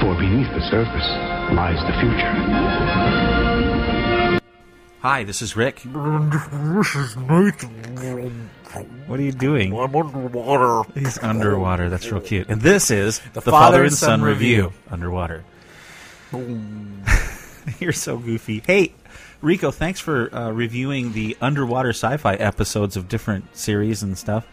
[0.00, 1.08] For beneath the surface
[1.52, 2.32] lies the future.
[5.02, 5.82] Hi, this is Rick.
[5.82, 8.50] This is Nathan.
[9.08, 9.76] What are you doing?
[9.76, 10.88] I'm underwater.
[10.94, 11.90] He's underwater.
[11.90, 12.48] That's real cute.
[12.48, 14.64] And this is The the, Father Father, and and Son Son, Review.
[14.66, 14.78] Review.
[14.88, 15.44] Underwater.
[17.80, 18.62] You're so goofy.
[18.64, 18.92] Hey,
[19.42, 24.46] Rico, thanks for uh, reviewing the underwater sci-fi episodes of different series and stuff.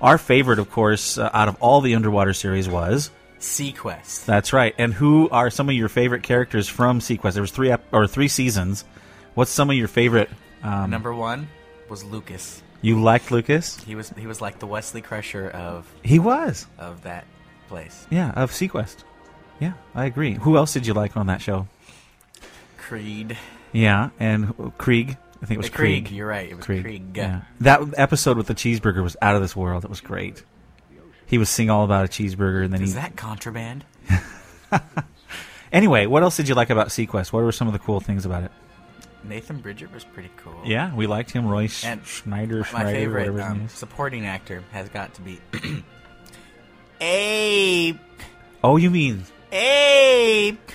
[0.00, 3.10] Our favorite, of course, uh, out of all the underwater series was
[3.40, 4.26] SeaQuest.
[4.26, 4.74] That's right.
[4.78, 7.32] And who are some of your favorite characters from SeaQuest?
[7.32, 8.84] There was three ep- or three seasons.
[9.34, 10.30] What's some of your favorite?
[10.62, 11.48] Um, Number one
[11.88, 12.62] was Lucas.
[12.80, 13.82] You liked Lucas?
[13.82, 16.66] He was he was like the Wesley Crusher of He was.
[16.78, 17.24] of that
[17.68, 18.06] place.
[18.08, 18.98] Yeah, of SeaQuest.
[19.58, 20.34] Yeah, I agree.
[20.34, 21.66] Who else did you like on that show?
[22.76, 23.36] Creed.
[23.72, 25.16] Yeah, and Krieg.
[25.42, 26.16] I think it was Krieg, Krieg.
[26.16, 27.16] you're right, it was Krieg.
[27.16, 27.42] Yeah.
[27.60, 29.84] That episode with the cheeseburger was out of this world.
[29.84, 30.42] It was great.
[31.26, 33.00] He was singing all about a cheeseburger, and then Is he.
[33.00, 33.84] that contraband?
[35.70, 37.30] Anyway, what else did you like about SeaQuest?
[37.30, 38.50] What were some of the cool things about it?
[39.22, 40.58] Nathan Bridger was pretty cool.
[40.64, 41.46] Yeah, we liked him.
[41.46, 45.12] Roy Sch- And Schneider, my Schneider, favorite whatever his name um, supporting actor has got
[45.14, 45.38] to be
[47.02, 47.98] Ape.
[48.64, 50.72] Oh, you mean Ape.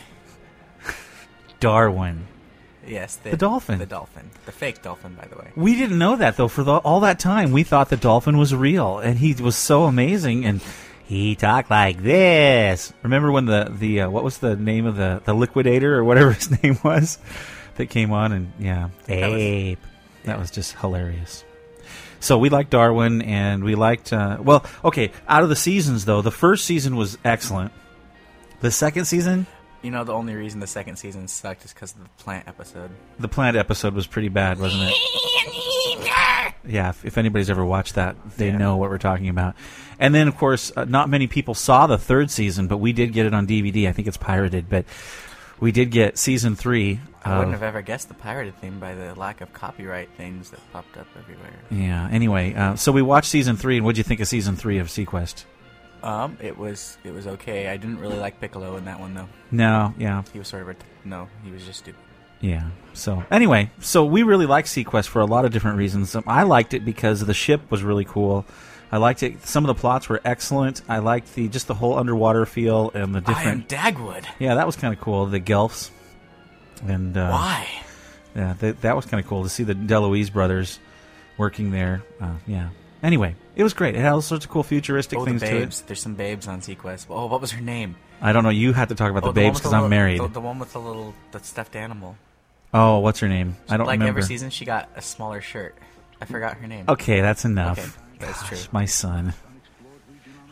[1.60, 2.28] Darwin?
[2.88, 3.80] Yes, The dolphin.
[3.80, 4.30] The dolphin.
[4.46, 5.52] The fake dolphin, by the way.
[5.56, 6.48] We didn't know that though.
[6.48, 9.86] For the, all that time, we thought the dolphin was real, and he was so
[9.86, 10.46] amazing.
[10.46, 10.62] And
[11.06, 12.92] he talked like this.
[13.04, 16.32] Remember when the the uh, what was the name of the the liquidator or whatever
[16.40, 17.18] his name was
[17.76, 18.32] that came on?
[18.34, 19.80] And yeah, That was- Ape.
[20.26, 21.44] That was just hilarious.
[22.22, 24.14] So we liked Darwin, and we liked.
[24.14, 25.12] Uh, well, okay.
[25.28, 27.74] Out of the seasons, though, the first season was excellent.
[28.62, 29.46] The second season,
[29.84, 32.90] You know, the only reason the second season sucked is because of the plant episode.
[33.20, 36.54] the plant episode was pretty bad, wasn't it?
[36.66, 39.56] Yeah, if, if anybody's ever watched that, they know what we're talking about.
[40.00, 43.12] And then, of course, uh, not many people saw the third season, but we did
[43.12, 43.90] get it on DVD.
[43.90, 44.86] I think it's pirated, but
[45.60, 47.02] we did get season three.
[47.26, 50.52] I wouldn't of- have ever guessed the pirated thing by the lack of copyright things
[50.52, 51.60] that popped up everywhere.
[51.70, 52.08] Yeah.
[52.10, 54.88] Anyway, uh, so we watched season three, and what'd you think of season three of
[54.88, 55.44] SeaQuest?
[56.04, 57.70] Um, it was it was okay.
[57.70, 59.30] I didn't really like Piccolo in that one though.
[59.52, 60.24] No, yeah.
[60.34, 60.76] He was sort of a
[61.06, 61.30] no.
[61.44, 62.00] He was just stupid.
[62.42, 62.68] Yeah.
[62.94, 66.14] So anyway, so we really liked SeaQuest for a lot of different reasons.
[66.14, 68.46] Um, I liked it because the ship was really cool.
[68.92, 69.46] I liked it.
[69.48, 70.82] Some of the plots were excellent.
[70.90, 73.70] I liked the just the whole underwater feel and the different.
[73.70, 74.26] Dagwood.
[74.40, 75.26] Yeah, that was kind of cool.
[75.26, 75.90] The Gelfs.
[76.86, 77.68] And uh, Why?
[78.36, 80.80] Yeah, that, that was kind of cool to see the DeLuise brothers
[81.38, 82.04] working there.
[82.20, 82.70] Uh, yeah.
[83.04, 83.96] Anyway, it was great.
[83.96, 85.84] It had all sorts of cool futuristic Oh, the things to it.
[85.88, 87.08] There's some babes on SeaQuest.
[87.10, 87.98] Oh, what was her name?
[88.22, 88.50] I don't know.
[88.50, 90.22] You had to talk about Oh, the babes because I'm married.
[90.22, 92.16] The, the one with the little the stuffed animal.
[92.74, 93.58] Oh, what's her name?
[93.68, 93.86] I don't know.
[93.86, 94.20] like remember.
[94.20, 95.76] every season, she got a smaller shirt.
[96.22, 96.86] I forgot her name.
[96.88, 97.78] Okay, that's enough.
[97.78, 97.90] Okay,
[98.20, 98.58] that's Gosh, true.
[98.72, 99.34] My son.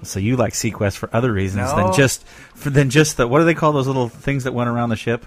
[0.04, 1.76] So you like SeaQuest for other reasons No.
[1.78, 4.68] than just for than just the what do they call those little things that went
[4.70, 5.26] around the ship?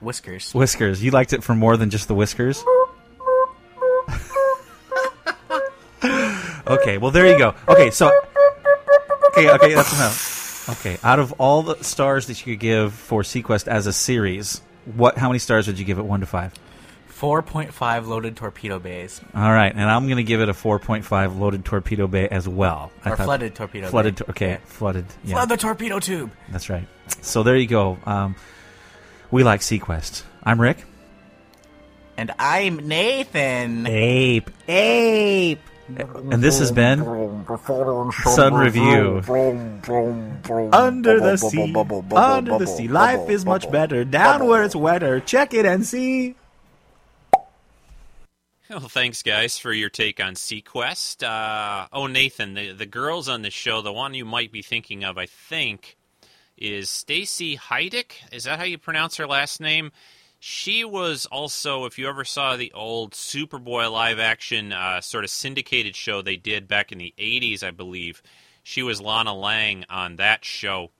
[0.00, 0.52] Whiskers.
[0.52, 1.02] Whiskers.
[1.02, 2.64] You liked it for more than just the whiskers.
[6.70, 7.54] okay, well there you go.
[7.68, 8.10] Okay, so
[9.28, 10.68] okay, okay, that's enough.
[10.80, 14.62] Okay, out of all the stars that you could give for SeaQuest as a series,
[14.94, 15.18] what?
[15.18, 16.02] How many stars would you give it?
[16.04, 16.52] One to five.
[17.08, 19.20] Four point five loaded torpedo bays.
[19.34, 22.90] All right, and I'm going to give it a 4.5 loaded torpedo bay as well.
[23.04, 23.90] Or flooded torpedo bay.
[23.90, 24.56] Flooded, to- okay, Yeah.
[24.64, 25.04] flooded.
[25.24, 25.34] Yeah.
[25.34, 26.30] Flood the torpedo tube.
[26.48, 26.86] That's right.
[27.20, 27.98] So there you go.
[28.06, 28.36] Um,
[29.30, 30.22] we like SeaQuest.
[30.42, 30.78] I'm Rick.
[32.16, 33.86] And I'm Nathan.
[33.86, 34.50] Ape.
[34.66, 35.60] Ape.
[35.98, 36.98] And this has been
[38.24, 39.22] Son Review.
[40.72, 41.74] Under the sea,
[42.14, 44.04] under the sea, life is much better.
[44.04, 45.20] Down where it's wetter.
[45.20, 46.36] Check it and see.
[48.70, 51.24] Well, thanks, guys, for your take on SeaQuest.
[51.24, 55.02] Uh, oh, Nathan, the the girls on the show, the one you might be thinking
[55.02, 55.96] of, I think,
[56.56, 58.12] is Stacy Haiduk.
[58.30, 59.90] Is that how you pronounce her last name?
[60.42, 65.30] She was also, if you ever saw the old Superboy live action uh, sort of
[65.30, 68.22] syndicated show they did back in the 80s, I believe,
[68.62, 70.90] she was Lana Lang on that show.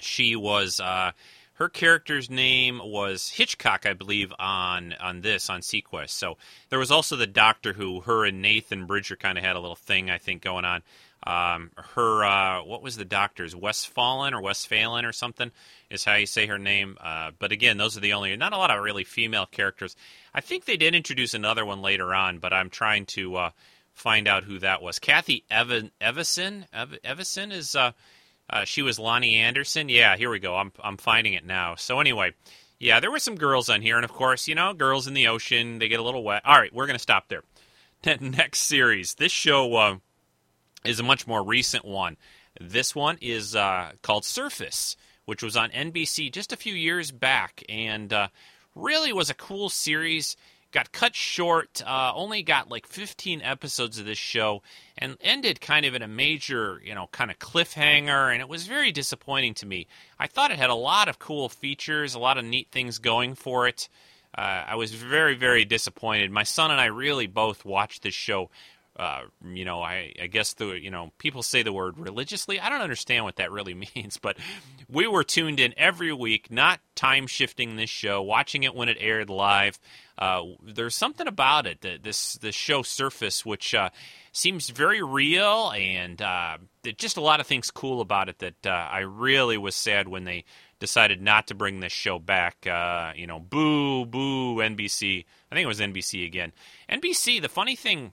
[0.00, 0.80] She was.
[0.80, 1.12] Uh,
[1.54, 6.10] her character's name was Hitchcock, I believe, on on this on SeaQuest.
[6.10, 6.36] So
[6.68, 9.76] there was also the Doctor who her and Nathan Bridger kind of had a little
[9.76, 10.82] thing I think going on.
[11.26, 15.50] Um, her uh, what was the Doctor's Westfalen or Westphalen or something
[15.90, 16.96] is how you say her name.
[17.00, 19.96] Uh, but again, those are the only not a lot of really female characters.
[20.32, 23.50] I think they did introduce another one later on, but I'm trying to uh,
[23.94, 24.98] find out who that was.
[24.98, 27.74] Kathy Evan Evison Ev- Evison is.
[27.74, 27.92] Uh,
[28.50, 29.88] uh, she was Lonnie Anderson.
[29.90, 30.56] Yeah, here we go.
[30.56, 31.74] I'm I'm finding it now.
[31.74, 32.32] So anyway,
[32.78, 35.26] Yeah, there were some girls on here, and of course, you know, girls in the
[35.28, 36.42] ocean, they get a little wet.
[36.46, 37.42] All right, we're going to stop there.
[38.20, 39.14] Next series.
[39.14, 39.96] This show uh,
[40.84, 42.16] is a much more recent one.
[42.60, 47.62] This one is uh, called Surface, which was on NBC just a few years back,
[47.68, 48.28] and uh,
[48.74, 50.36] really was a cool series.
[50.70, 54.62] Got cut short, uh, only got like 15 episodes of this show,
[54.98, 58.66] and ended kind of in a major, you know, kind of cliffhanger, and it was
[58.66, 59.86] very disappointing to me.
[60.18, 63.34] I thought it had a lot of cool features, a lot of neat things going
[63.34, 63.88] for it.
[64.36, 66.30] Uh, I was very, very disappointed.
[66.30, 68.50] My son and I really both watched this show
[68.98, 72.58] uh, you know, I, I guess the you know people say the word religiously.
[72.58, 74.36] I don't understand what that really means, but
[74.88, 78.96] we were tuned in every week, not time shifting this show, watching it when it
[78.98, 79.78] aired live.
[80.18, 83.90] Uh, there's something about it that this this show Surface, which uh,
[84.32, 86.58] seems very real, and uh,
[86.96, 88.40] just a lot of things cool about it.
[88.40, 90.44] That uh, I really was sad when they
[90.80, 92.66] decided not to bring this show back.
[93.16, 95.24] You know, boo, boo, NBC.
[95.52, 96.52] I think it was NBC again.
[96.90, 97.40] NBC.
[97.40, 98.12] The funny thing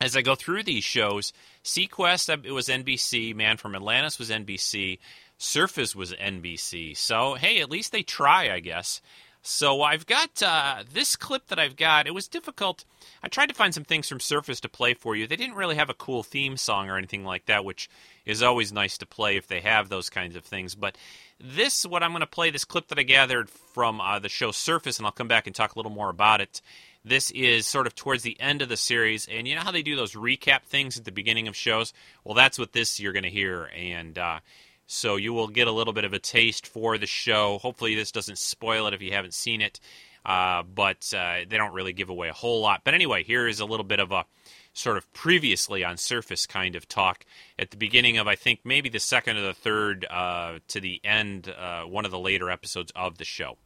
[0.00, 1.32] as I go through these shows,
[1.64, 4.98] SeaQuest it was NBC, Man from Atlantis was NBC,
[5.38, 6.96] Surface was NBC.
[6.96, 9.00] So hey, at least they try, I guess.
[9.42, 12.06] So I've got uh, this clip that I've got.
[12.06, 12.84] It was difficult.
[13.22, 15.26] I tried to find some things from Surface to play for you.
[15.26, 17.88] They didn't really have a cool theme song or anything like that, which
[18.26, 20.74] is always nice to play if they have those kinds of things.
[20.74, 20.98] But
[21.38, 24.50] this, what I'm going to play, this clip that I gathered from uh, the show
[24.50, 26.60] Surface, and I'll come back and talk a little more about it.
[27.04, 29.82] This is sort of towards the end of the series, and you know how they
[29.82, 31.94] do those recap things at the beginning of shows?
[32.24, 34.40] Well, that's what this you're going to hear, and uh,
[34.86, 37.58] so you will get a little bit of a taste for the show.
[37.58, 39.80] Hopefully, this doesn't spoil it if you haven't seen it,
[40.26, 42.82] uh, but uh, they don't really give away a whole lot.
[42.84, 44.26] But anyway, here is a little bit of a
[44.72, 47.24] sort of previously on surface kind of talk
[47.58, 51.00] at the beginning of I think maybe the second or the third uh, to the
[51.02, 53.56] end, uh, one of the later episodes of the show.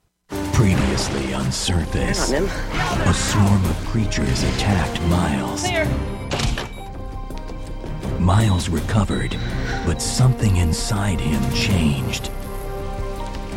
[0.95, 5.65] Previously on Surface, a swarm of creatures attacked Miles.
[8.21, 9.37] Miles recovered,
[9.85, 12.31] but something inside him changed.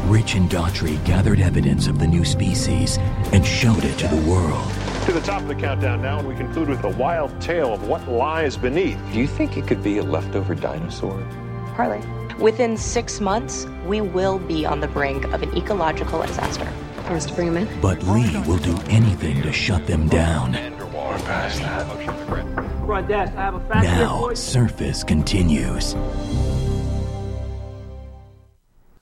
[0.06, 2.98] Rich and Daughtry gathered evidence of the new species
[3.32, 4.72] and showed it to the world.
[5.06, 7.88] To the top of the countdown now, and we conclude with a wild tale of
[7.88, 8.98] what lies beneath.
[9.14, 11.22] Do you think it could be a leftover dinosaur?
[11.76, 12.02] Harley.
[12.40, 16.68] Within six months, we will be on the brink of an ecological disaster.
[17.08, 17.82] Want us to bring him in?
[17.82, 20.52] But Lee will do anything to shut them down.
[20.52, 22.86] We're past that.
[22.86, 24.34] Front desk, I have a fax here Now.
[24.34, 25.96] Surface continues.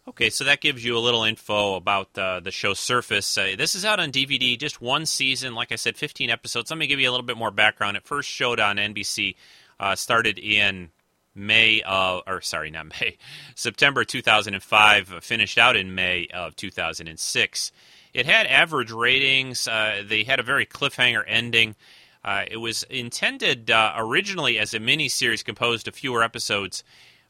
[0.07, 3.35] Okay, so that gives you a little info about uh, the show Surface.
[3.39, 5.55] Uh, this is out on DVD, just one season.
[5.55, 6.69] Like I said, 15 episodes.
[6.69, 7.97] Let me give you a little bit more background.
[7.97, 9.35] It first showed on NBC,
[9.79, 10.91] uh, started in
[11.33, 13.17] May of, or sorry, not May,
[13.55, 17.71] September 2005, uh, finished out in May of 2006.
[18.15, 19.67] It had average ratings.
[19.67, 21.75] Uh, they had a very cliffhanger ending.
[22.23, 26.81] Uh, it was intended uh, originally as a miniseries composed of fewer episodes,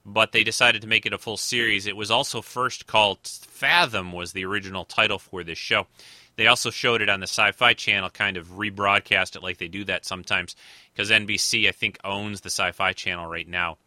[0.06, 1.88] but they decided to make it a full series.
[1.88, 5.88] It was also first called Fathom, was the original title for this show.
[6.36, 9.86] They also showed it on the Sci-Fi Channel, kind of rebroadcast it like they do
[9.86, 10.56] that sometimes,
[10.94, 13.80] because NBC I think owns the Sci-Fi Channel right now.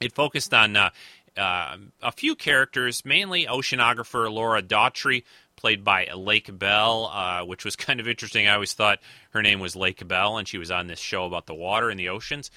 [0.00, 0.88] It focused on uh,
[1.36, 5.24] uh, a few characters, mainly oceanographer Laura Daughtry,
[5.56, 8.46] played by Lake Bell, uh, which was kind of interesting.
[8.46, 9.00] I always thought
[9.30, 11.98] her name was Lake Bell, and she was on this show about the water and
[11.98, 12.50] the oceans.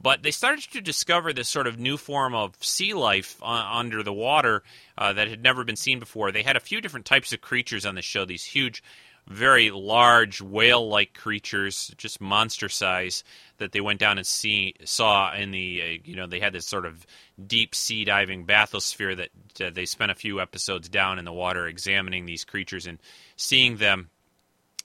[0.00, 4.02] But they started to discover this sort of new form of sea life uh, under
[4.02, 4.64] the water
[4.98, 6.32] uh, that had never been seen before.
[6.32, 8.82] They had a few different types of creatures on the show, these huge
[9.28, 13.24] very large whale-like creatures, just monster size,
[13.58, 16.66] that they went down and see saw in the uh, you know they had this
[16.66, 17.06] sort of
[17.46, 21.66] deep sea diving bathysphere that uh, they spent a few episodes down in the water
[21.66, 22.98] examining these creatures and
[23.36, 24.10] seeing them.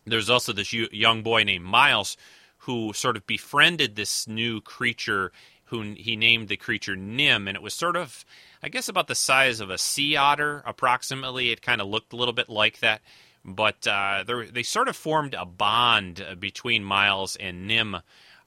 [0.06, 2.16] There's also this young boy named Miles
[2.60, 5.32] who sort of befriended this new creature
[5.66, 8.24] who he named the creature Nim, and it was sort of,
[8.64, 11.52] I guess, about the size of a sea otter, approximately.
[11.52, 13.02] It kind of looked a little bit like that
[13.48, 17.96] but uh, they sort of formed a bond uh, between Miles and Nim,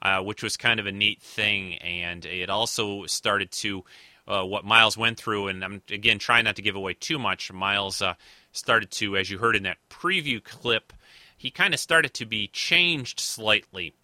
[0.02, 1.76] uh, which was kind of a neat thing.
[1.76, 3.84] And it also started to
[4.28, 5.48] uh, what Miles went through.
[5.48, 7.50] And I'm again trying not to give away too much.
[7.50, 8.14] Miles uh,
[8.52, 10.92] started to, as you heard in that preview clip,
[11.36, 13.94] he kind of started to be changed slightly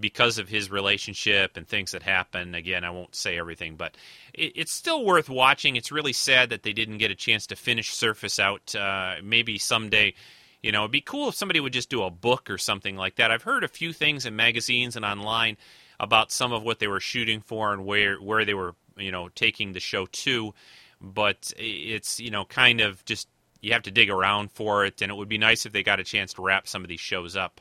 [0.00, 2.54] because of his relationship and things that happen.
[2.54, 3.96] Again, I won't say everything, but
[4.32, 5.76] it, it's still worth watching.
[5.76, 8.74] It's really sad that they didn't get a chance to finish Surface out.
[8.74, 10.14] Uh, maybe someday,
[10.62, 13.16] you know, it'd be cool if somebody would just do a book or something like
[13.16, 13.30] that.
[13.30, 15.56] I've heard a few things in magazines and online
[16.00, 19.28] about some of what they were shooting for and where where they were, you know,
[19.28, 20.54] taking the show to.
[21.00, 23.28] But it's you know kind of just
[23.60, 26.00] you have to dig around for it, and it would be nice if they got
[26.00, 27.60] a chance to wrap some of these shows up.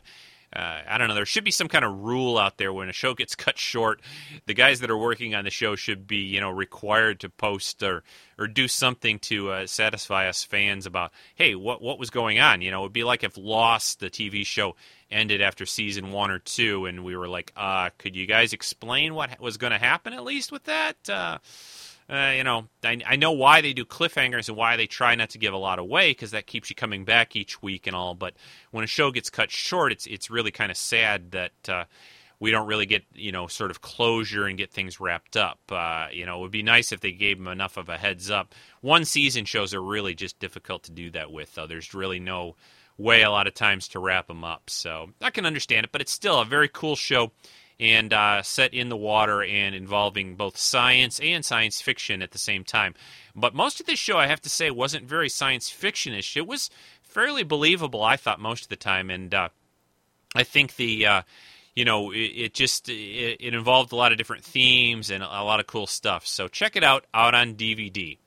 [0.55, 1.13] Uh, I don't know.
[1.13, 4.01] There should be some kind of rule out there when a show gets cut short.
[4.45, 7.83] The guys that are working on the show should be, you know, required to post
[7.83, 8.03] or
[8.39, 12.61] or do something to uh, satisfy us fans about, hey, what what was going on?
[12.61, 14.75] You know, it'd be like if Lost, the TV show,
[15.11, 19.13] ended after season one or two, and we were like, uh, could you guys explain
[19.13, 20.95] what was going to happen at least with that?
[21.09, 21.37] Uh,
[22.09, 25.31] uh, you know, I, I know why they do cliffhangers and why they try not
[25.31, 28.15] to give a lot away because that keeps you coming back each week and all.
[28.15, 28.35] But
[28.71, 31.83] when a show gets cut short, it's it's really kind of sad that uh,
[32.39, 35.59] we don't really get you know sort of closure and get things wrapped up.
[35.69, 38.31] Uh, you know, it would be nice if they gave them enough of a heads
[38.31, 38.55] up.
[38.79, 41.55] One season shows are really just difficult to do that with.
[41.55, 42.55] Though there's really no
[42.97, 44.69] way a lot of times to wrap them up.
[44.69, 47.31] So I can understand it, but it's still a very cool show
[47.79, 52.37] and uh, set in the water and involving both science and science fiction at the
[52.37, 52.95] same time.
[53.35, 56.35] But most of this show, I have to say, wasn't very science fictionish.
[56.35, 56.69] It was
[57.03, 59.49] fairly believable, I thought, most of the time, and uh,
[60.35, 61.05] I think the.
[61.05, 61.21] Uh,
[61.75, 65.43] you know, it, it just it, it, involved a lot of different themes and a
[65.43, 66.25] lot of cool stuff.
[66.25, 68.17] So check it out out on DVD.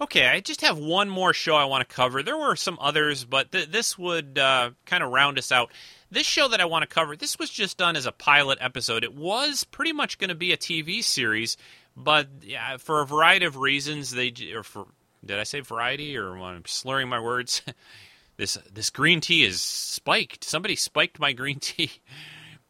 [0.00, 2.22] Okay, I just have one more show I want to cover.
[2.22, 5.70] There were some others, but th- this would uh, kind of round us out.
[6.10, 9.02] This show that I want to cover, this was just done as a pilot episode.
[9.02, 11.56] It was pretty much going to be a TV series,
[11.96, 14.86] but yeah, for a variety of reasons, they or for
[15.24, 17.62] did I say variety or am I slurring my words?
[18.36, 20.44] this this green tea is spiked.
[20.44, 21.90] Somebody spiked my green tea.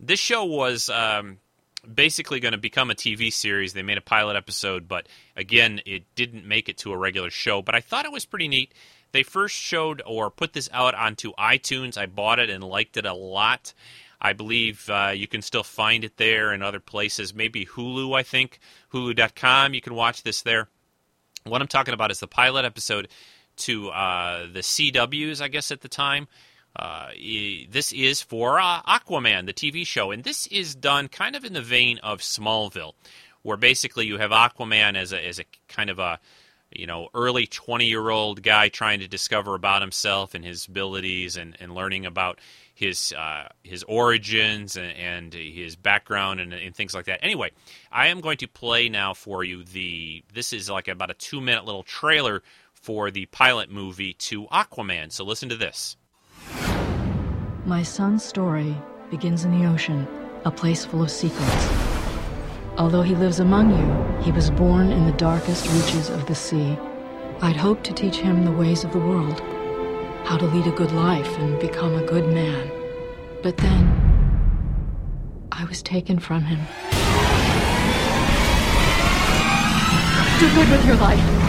[0.00, 1.38] This show was um,
[1.92, 3.72] basically going to become a TV series.
[3.72, 7.62] They made a pilot episode, but again, it didn't make it to a regular show.
[7.62, 8.72] But I thought it was pretty neat.
[9.16, 11.96] They first showed or put this out onto iTunes.
[11.96, 13.72] I bought it and liked it a lot.
[14.20, 17.32] I believe uh, you can still find it there and other places.
[17.32, 18.58] Maybe Hulu, I think.
[18.92, 19.72] Hulu.com.
[19.72, 20.68] You can watch this there.
[21.44, 23.08] What I'm talking about is the pilot episode
[23.56, 26.28] to uh, the CWs, I guess, at the time.
[26.78, 27.08] Uh,
[27.70, 31.54] this is for uh, Aquaman, the TV show, and this is done kind of in
[31.54, 32.92] the vein of Smallville,
[33.40, 36.20] where basically you have Aquaman as a as a kind of a
[36.78, 41.36] you know, early 20 year old guy trying to discover about himself and his abilities
[41.36, 42.38] and, and learning about
[42.74, 47.20] his uh, his origins and, and his background and, and, things like that.
[47.22, 47.50] Anyway,
[47.90, 51.40] I am going to play now for you the this is like about a two
[51.40, 52.42] minute little trailer
[52.74, 55.10] for the pilot movie to Aquaman.
[55.10, 55.96] So listen to this.
[57.64, 58.76] My son's story
[59.10, 60.06] begins in the ocean,
[60.44, 61.85] a place full of secrets.
[62.78, 66.76] Although he lives among you, he was born in the darkest reaches of the sea.
[67.40, 69.40] I'd hoped to teach him the ways of the world,
[70.24, 72.70] how to lead a good life and become a good man.
[73.42, 73.88] But then,
[75.52, 76.58] I was taken from him.
[80.38, 81.45] Do good with your life.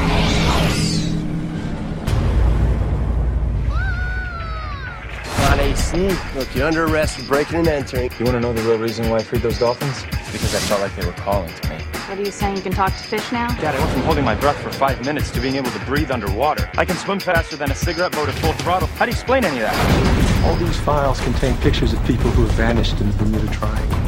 [5.58, 6.10] On AC.
[6.36, 8.12] Look, you're under arrest for breaking and entering.
[8.20, 10.04] You want to know the real reason why I freed those dolphins?
[10.32, 11.76] Because I felt like they were calling to me.
[11.76, 12.56] What are you saying?
[12.58, 13.48] You can talk to fish now?
[13.60, 16.12] Dad, I went from holding my breath for five minutes to being able to breathe
[16.12, 16.70] underwater.
[16.78, 18.88] I can swim faster than a cigarette boat at full throttle.
[18.88, 20.46] How do you explain any of that?
[20.46, 24.00] All these files contain pictures of people who have vanished in the Bermuda Triangle.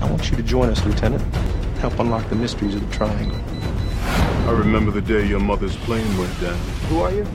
[0.00, 1.22] I want you to join us, Lieutenant.
[1.78, 3.38] Help unlock the mysteries of the Triangle.
[4.48, 6.58] I remember the day your mother's plane went down.
[6.88, 7.26] Who are you?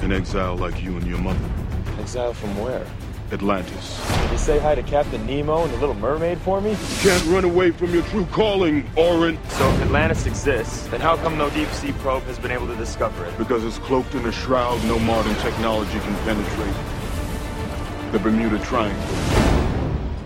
[0.00, 1.61] An exile like you and your mother.
[2.02, 2.84] Exile from where?
[3.30, 4.04] Atlantis.
[4.08, 6.70] Can you say hi to Captain Nemo and the Little Mermaid for me?
[6.70, 9.38] You can't run away from your true calling, Orin.
[9.50, 12.74] So if Atlantis exists, then how come no deep sea probe has been able to
[12.74, 13.38] discover it?
[13.38, 16.74] Because it's cloaked in a shroud no modern technology can penetrate.
[18.10, 19.00] The Bermuda Triangle.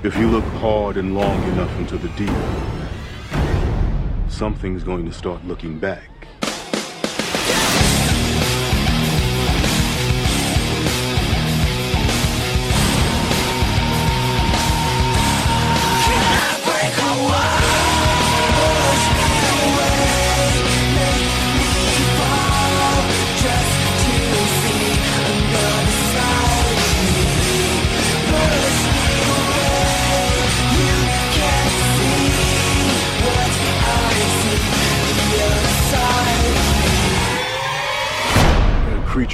[0.02, 2.30] If you look hard and long enough into the deep,
[4.30, 6.15] something's going to start looking back.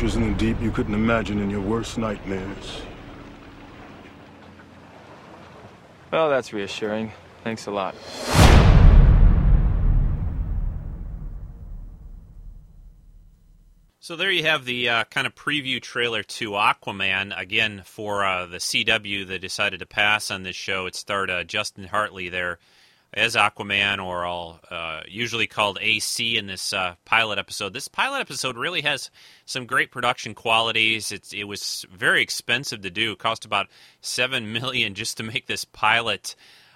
[0.03, 2.83] Creatures in the deep you couldn't imagine in your worst nightmares.
[6.11, 7.13] Well, that's reassuring.
[7.45, 7.95] Thanks a lot.
[14.01, 17.39] So there you have the uh, kind of preview trailer to Aquaman.
[17.39, 20.87] Again, for uh, the CW, they decided to pass on this show.
[20.87, 22.59] It starred uh, Justin Hartley there
[23.15, 27.75] as Aquaman, or all uh, usually called AC in this uh, pilot episode.
[27.75, 29.11] This pilot episode really has
[29.45, 31.13] some great production qualities.
[31.13, 33.69] It's, it was very expensive to do; it cost about
[34.01, 36.35] seven million just to make this pilot.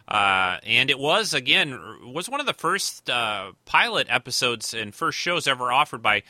[0.09, 1.81] Uh, and it was again
[2.13, 6.23] was one of the first uh, pilot episodes and first shows ever offered by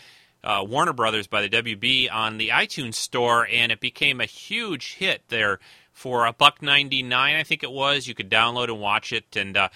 [0.42, 4.94] uh, Warner Brothers by the WB on the iTunes store, and it became a huge
[4.94, 5.58] hit there
[5.92, 8.06] for a buck ninety nine, I think it was.
[8.06, 9.68] You could download and watch it, and uh,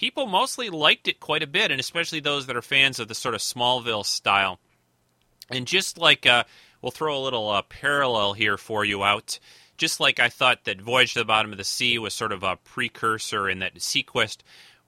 [0.00, 3.14] people mostly liked it quite a bit, and especially those that are fans of the
[3.14, 4.58] sort of Smallville style.
[5.50, 6.44] And just like uh,
[6.80, 9.38] we'll throw a little uh, parallel here for you out.
[9.76, 12.42] Just like I thought that Voyage to the Bottom of the Sea was sort of
[12.42, 14.38] a precursor, and that seaQuest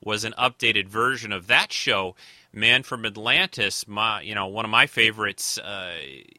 [0.02, 2.16] was an updated version of that show.
[2.54, 5.58] Man from Atlantis, my you know one of my favorites.
[5.58, 5.92] Uh,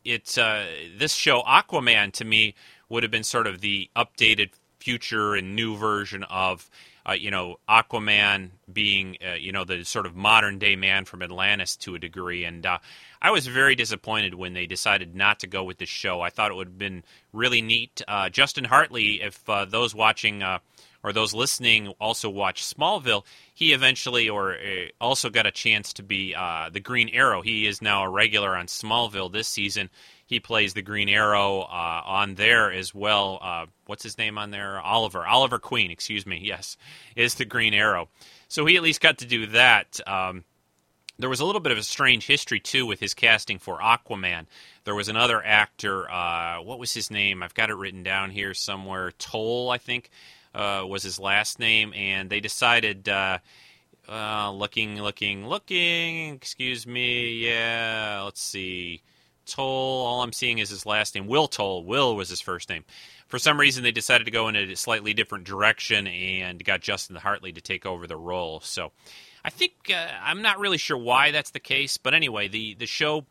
[0.03, 0.65] it's uh,
[0.97, 2.55] this show Aquaman to me
[2.89, 4.49] would have been sort of the updated
[4.80, 6.69] future and new version of
[7.08, 11.22] uh, you know, Aquaman being, uh, you know, the sort of modern day man from
[11.22, 12.45] Atlantis to a degree.
[12.45, 12.78] And uh,
[13.22, 16.22] I was very disappointed when they decided not to go with the show.
[16.22, 18.01] I thought it would have been really neat.
[18.08, 20.43] Uh, Justin Hartley, if uh, those watching
[21.04, 24.58] or those listening also watch Smallville, he eventually or
[25.01, 26.34] also got a chance to be
[26.72, 27.41] the Green Arrow.
[27.41, 29.89] He is now a regular on Smallville this season
[30.26, 33.39] he plays the Green Arrow uh, on there as well.
[33.41, 34.80] Uh, what's his name on there?
[34.80, 35.26] Oliver.
[35.26, 36.41] Oliver Queen, excuse me.
[36.43, 36.78] Yes,
[37.15, 38.09] is the Green Arrow.
[38.47, 39.99] So he at least got to do that.
[40.07, 40.43] Um,
[41.19, 44.45] there was a little bit of a strange history too with his casting for Aquaman.
[44.84, 46.09] There was another actor.
[46.09, 47.43] Uh, what was his name?
[47.43, 49.11] I've got it written down here somewhere.
[49.11, 50.09] Toale, I think,
[50.55, 53.07] uh, was his last name, and they decided.
[53.07, 53.39] Uh,
[54.09, 56.34] uh, looking, looking, looking.
[56.34, 57.45] Excuse me.
[57.47, 59.01] Yeah, let's see.
[59.45, 59.65] Toale.
[59.65, 61.27] All I'm seeing is his last name.
[61.27, 61.83] Will Toale.
[61.83, 62.85] Will was his first name.
[63.27, 67.15] For some reason, they decided to go in a slightly different direction and got Justin
[67.15, 68.59] Hartley to take over the role.
[68.61, 68.91] So
[69.43, 72.85] I think uh, I'm not really sure why that's the case, but anyway, the the
[72.85, 73.25] show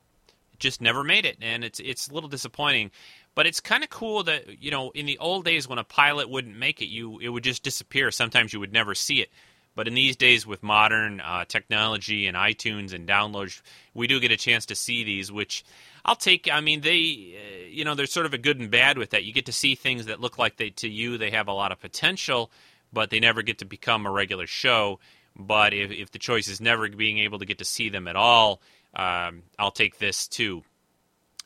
[0.59, 2.91] just never made it, and it's it's a little disappointing.
[3.35, 6.29] But it's kind of cool that you know in the old days when a pilot
[6.29, 8.11] wouldn't make it, you it would just disappear.
[8.11, 9.31] Sometimes you would never see it.
[9.75, 13.63] But in these days, with modern uh, technology and iTunes and downloads,
[13.95, 15.65] we do get a chance to see these, which
[16.05, 16.49] I'll take.
[16.53, 19.25] I mean, they, uh, you know, there's sort of a good and bad with that.
[19.25, 21.73] You get to see things that look like they to you they have a lot
[21.73, 22.51] of potential,
[22.93, 25.01] but they never get to become a regular show.
[25.35, 28.17] But if, if the choice is never being able to get to see them at
[28.17, 28.61] all,
[28.95, 30.65] um, I'll take this too.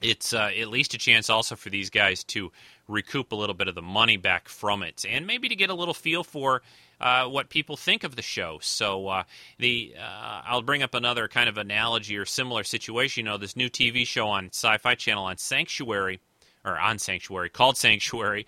[0.00, 2.52] It's uh, at least a chance also for these guys to
[2.88, 5.74] recoup a little bit of the money back from it, and maybe to get a
[5.74, 6.62] little feel for
[7.00, 8.58] uh, what people think of the show.
[8.60, 9.24] So uh,
[9.58, 13.24] the uh, I'll bring up another kind of analogy or similar situation.
[13.24, 16.20] You know, this new TV show on Sci-Fi Channel on Sanctuary
[16.64, 18.46] or on Sanctuary called Sanctuary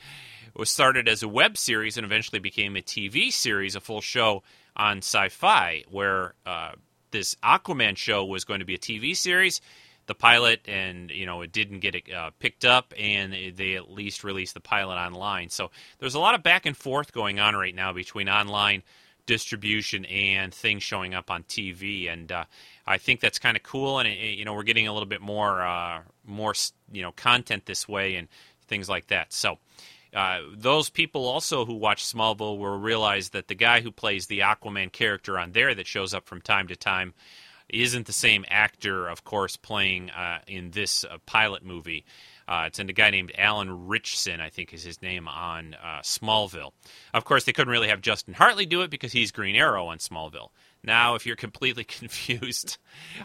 [0.54, 4.42] was started as a web series and eventually became a TV series, a full show
[4.76, 6.72] on Sci-Fi, where uh,
[7.10, 9.60] this Aquaman show was going to be a TV series
[10.08, 14.24] the pilot, and you know it didn't get uh, picked up, and they at least
[14.24, 15.50] released the pilot online.
[15.50, 18.82] So there's a lot of back and forth going on right now between online
[19.26, 22.44] distribution and things showing up on TV, and uh,
[22.86, 24.00] I think that's kind of cool.
[24.00, 26.54] And it, you know we're getting a little bit more uh, more
[26.90, 28.26] you know content this way and
[28.66, 29.32] things like that.
[29.32, 29.58] So.
[30.16, 34.38] Uh, those people also who watch Smallville will realize that the guy who plays the
[34.38, 37.12] Aquaman character on there that shows up from time to time
[37.68, 42.04] isn't the same actor, of course, playing uh, in this uh, pilot movie.
[42.46, 46.00] Uh, it's in a guy named Alan Ritchson, I think is his name, on uh,
[46.02, 46.72] Smallville.
[47.12, 49.98] Of course, they couldn't really have Justin Hartley do it because he's Green Arrow on
[49.98, 50.48] Smallville.
[50.82, 52.78] Now, if you're completely confused,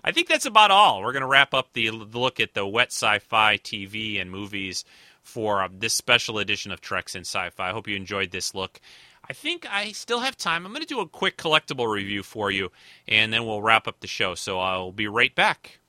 [0.03, 1.01] I think that's about all.
[1.01, 4.29] We're going to wrap up the, the look at the wet sci fi TV and
[4.29, 4.83] movies
[5.21, 7.69] for uh, this special edition of Treks in Sci Fi.
[7.69, 8.81] I hope you enjoyed this look.
[9.29, 10.65] I think I still have time.
[10.65, 12.71] I'm going to do a quick collectible review for you,
[13.07, 14.35] and then we'll wrap up the show.
[14.35, 15.79] So I'll be right back.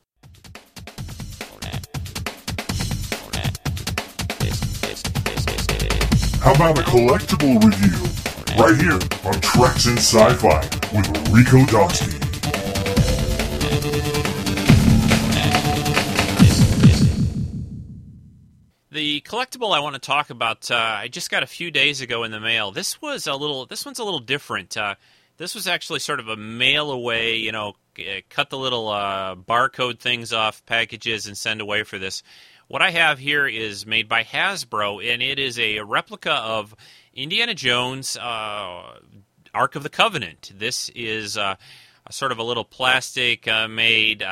[6.40, 8.06] How about a collectible review?
[8.62, 10.60] Right here on Treks in Sci-Fi
[10.94, 12.13] with Rico Dawski.
[18.94, 22.22] The collectible I want to talk about, uh, I just got a few days ago
[22.22, 22.70] in the mail.
[22.70, 23.66] This was a little.
[23.66, 24.76] This one's a little different.
[24.76, 24.94] Uh,
[25.36, 27.34] this was actually sort of a mail away.
[27.38, 27.72] You know,
[28.30, 32.22] cut the little uh, barcode things off packages and send away for this.
[32.68, 36.72] What I have here is made by Hasbro, and it is a replica of
[37.12, 39.00] Indiana Jones' uh,
[39.52, 40.52] Ark of the Covenant.
[40.56, 41.56] This is uh,
[42.12, 44.22] sort of a little plastic uh, made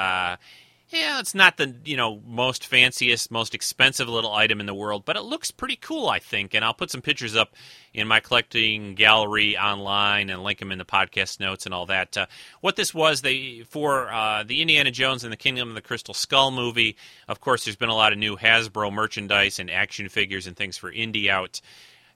[0.93, 5.05] yeah, it's not the you know most fanciest, most expensive little item in the world,
[5.05, 6.53] but it looks pretty cool, I think.
[6.53, 7.55] And I'll put some pictures up
[7.95, 12.17] in my collecting gallery online and link them in the podcast notes and all that.
[12.17, 12.27] Uh,
[12.61, 16.15] what this was, they for uh, the Indiana Jones and the Kingdom of the Crystal
[16.15, 16.97] Skull movie.
[17.27, 20.77] Of course, there's been a lot of new Hasbro merchandise and action figures and things
[20.77, 21.61] for Indy out.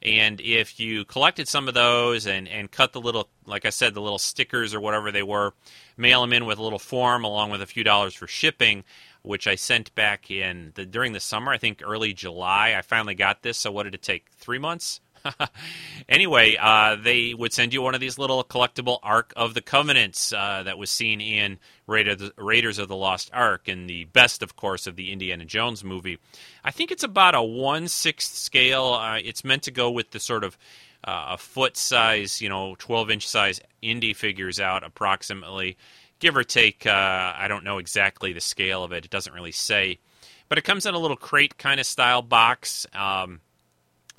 [0.06, 3.92] And if you collected some of those and, and cut the little, like I said,
[3.92, 5.52] the little stickers or whatever they were,
[5.96, 8.84] mail them in with a little form along with a few dollars for shipping,
[9.22, 12.76] which I sent back in the, during the summer, I think early July.
[12.78, 13.58] I finally got this.
[13.58, 14.30] So what did it take?
[14.30, 15.00] Three months?
[16.08, 20.32] anyway, uh, they would send you one of these little collectible Ark of the Covenants
[20.32, 24.86] uh, that was seen in Raiders of the Lost Ark, and the best, of course,
[24.86, 26.18] of the Indiana Jones movie.
[26.64, 28.94] I think it's about a one sixth scale.
[28.94, 30.58] Uh, it's meant to go with the sort of
[31.04, 35.76] uh, a foot size, you know, 12 inch size Indy figures out approximately,
[36.18, 36.86] give or take.
[36.86, 39.04] Uh, I don't know exactly the scale of it.
[39.04, 39.98] It doesn't really say.
[40.48, 42.86] But it comes in a little crate kind of style box.
[42.92, 43.40] Um,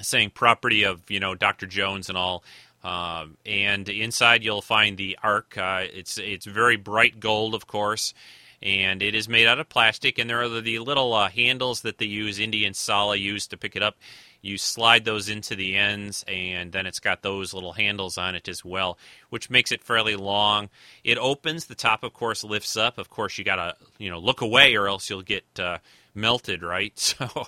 [0.01, 1.65] saying property of you know Dr.
[1.65, 2.43] Jones and all.
[2.83, 5.57] Um, and inside you'll find the Ark.
[5.57, 8.13] Uh, it's it's very bright gold, of course,
[8.61, 10.17] and it is made out of plastic.
[10.19, 12.39] And there are the little uh, handles that they use.
[12.39, 13.97] Indian Sallah used to pick it up.
[14.41, 18.47] You slide those into the ends, and then it's got those little handles on it
[18.47, 18.97] as well,
[19.29, 20.69] which makes it fairly long.
[21.03, 21.65] It opens.
[21.65, 22.99] The top, of course, lifts up.
[22.99, 25.79] Of course, you gotta you know look away, or else you'll get uh,
[26.17, 26.93] melted, right?
[27.17, 27.47] So,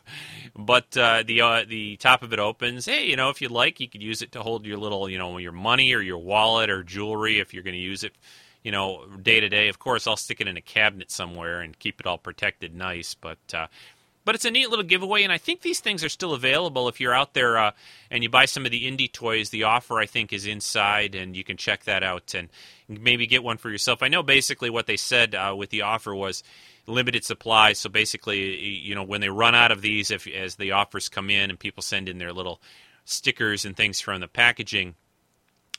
[0.56, 2.86] but uh, the uh, the top of it opens.
[2.86, 5.18] Hey, you know, if you like, you could use it to hold your little, you
[5.18, 8.14] know, your money or your wallet or jewelry if you're going to use it,
[8.64, 9.68] you know, day to day.
[9.68, 13.14] Of course, I'll stick it in a cabinet somewhere and keep it all protected, nice.
[13.14, 13.68] But uh,
[14.30, 17.00] but it's a neat little giveaway, and I think these things are still available if
[17.00, 17.72] you're out there uh,
[18.12, 19.50] and you buy some of the indie toys.
[19.50, 22.50] The offer, I think, is inside, and you can check that out and
[22.88, 24.04] maybe get one for yourself.
[24.04, 26.44] I know basically what they said uh, with the offer was
[26.90, 27.74] limited supply.
[27.74, 31.30] So basically, you know, when they run out of these, if as the offers come
[31.30, 32.62] in and people send in their little
[33.06, 34.96] stickers and things from the packaging,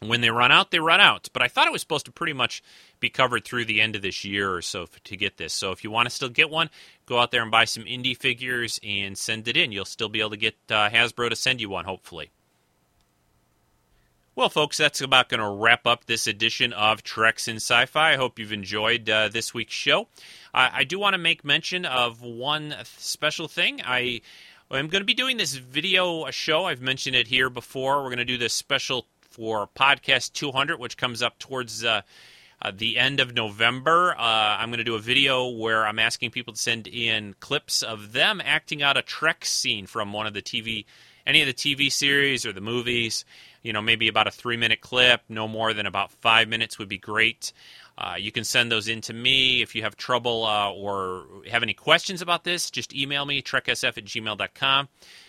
[0.01, 1.29] when they run out, they run out.
[1.33, 2.63] But I thought it was supposed to pretty much
[3.01, 5.53] be covered through the end of this year or so to get this.
[5.53, 6.71] So if you want to still get one,
[7.07, 9.73] go out there and buy some indie figures and send it in.
[9.73, 12.31] You'll still be able to get uh, Hasbro to send you one, hopefully.
[14.37, 18.13] Well, folks, that's about going to wrap up this edition of Treks in Sci Fi.
[18.13, 20.07] I hope you've enjoyed uh, this week's show.
[20.55, 23.81] I, I do want to make mention of one special thing.
[23.85, 24.21] I
[24.71, 26.67] am going to be doing this video show.
[26.67, 27.99] I've mentioned it here before.
[27.99, 32.03] We're going to do this special for Podcast 200, which comes up towards uh,
[32.63, 34.15] uh, the end of November.
[34.17, 37.83] Uh, I'm going to do a video where I'm asking people to send in clips
[37.83, 40.85] of them acting out a Trek scene from one of the TV,
[41.27, 43.25] any of the TV series or the movies.
[43.63, 46.89] You know, maybe about a three minute clip, no more than about five minutes would
[46.89, 47.53] be great.
[47.99, 51.63] Uh, you can send those in to me if you have trouble uh, or have
[51.63, 52.71] any questions about this.
[52.71, 54.89] Just email me, treksf at gmail.com.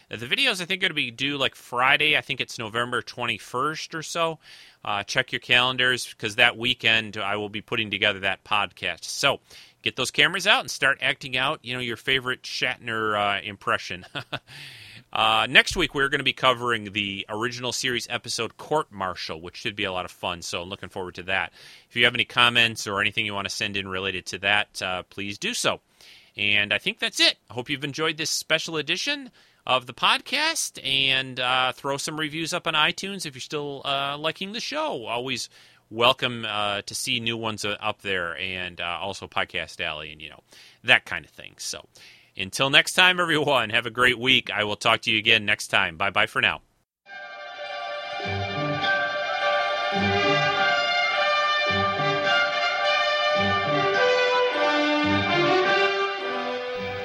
[0.09, 2.17] The videos I think are going to be due like Friday.
[2.17, 4.39] I think it's November 21st or so.
[4.83, 9.03] Uh, check your calendars because that weekend I will be putting together that podcast.
[9.05, 9.39] So
[9.83, 14.05] get those cameras out and start acting out, you know, your favorite Shatner uh, impression.
[15.13, 19.57] Uh, next week, we're going to be covering the original series episode Court Martial, which
[19.57, 20.41] should be a lot of fun.
[20.41, 21.51] So I'm looking forward to that.
[21.89, 24.81] If you have any comments or anything you want to send in related to that,
[24.81, 25.81] uh, please do so.
[26.37, 27.35] And I think that's it.
[27.49, 29.31] I hope you've enjoyed this special edition
[29.67, 34.17] of the podcast and uh, throw some reviews up on iTunes if you're still uh,
[34.17, 35.05] liking the show.
[35.07, 35.49] Always
[35.89, 40.29] welcome uh, to see new ones uh, up there and also Podcast Alley and, you
[40.29, 40.39] know,
[40.85, 41.55] that kind of thing.
[41.57, 41.85] So.
[42.37, 44.49] Until next time, everyone, have a great week.
[44.49, 45.97] I will talk to you again next time.
[45.97, 46.61] Bye bye for now.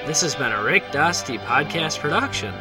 [0.07, 2.55] This has been a Rick Dusty podcast production.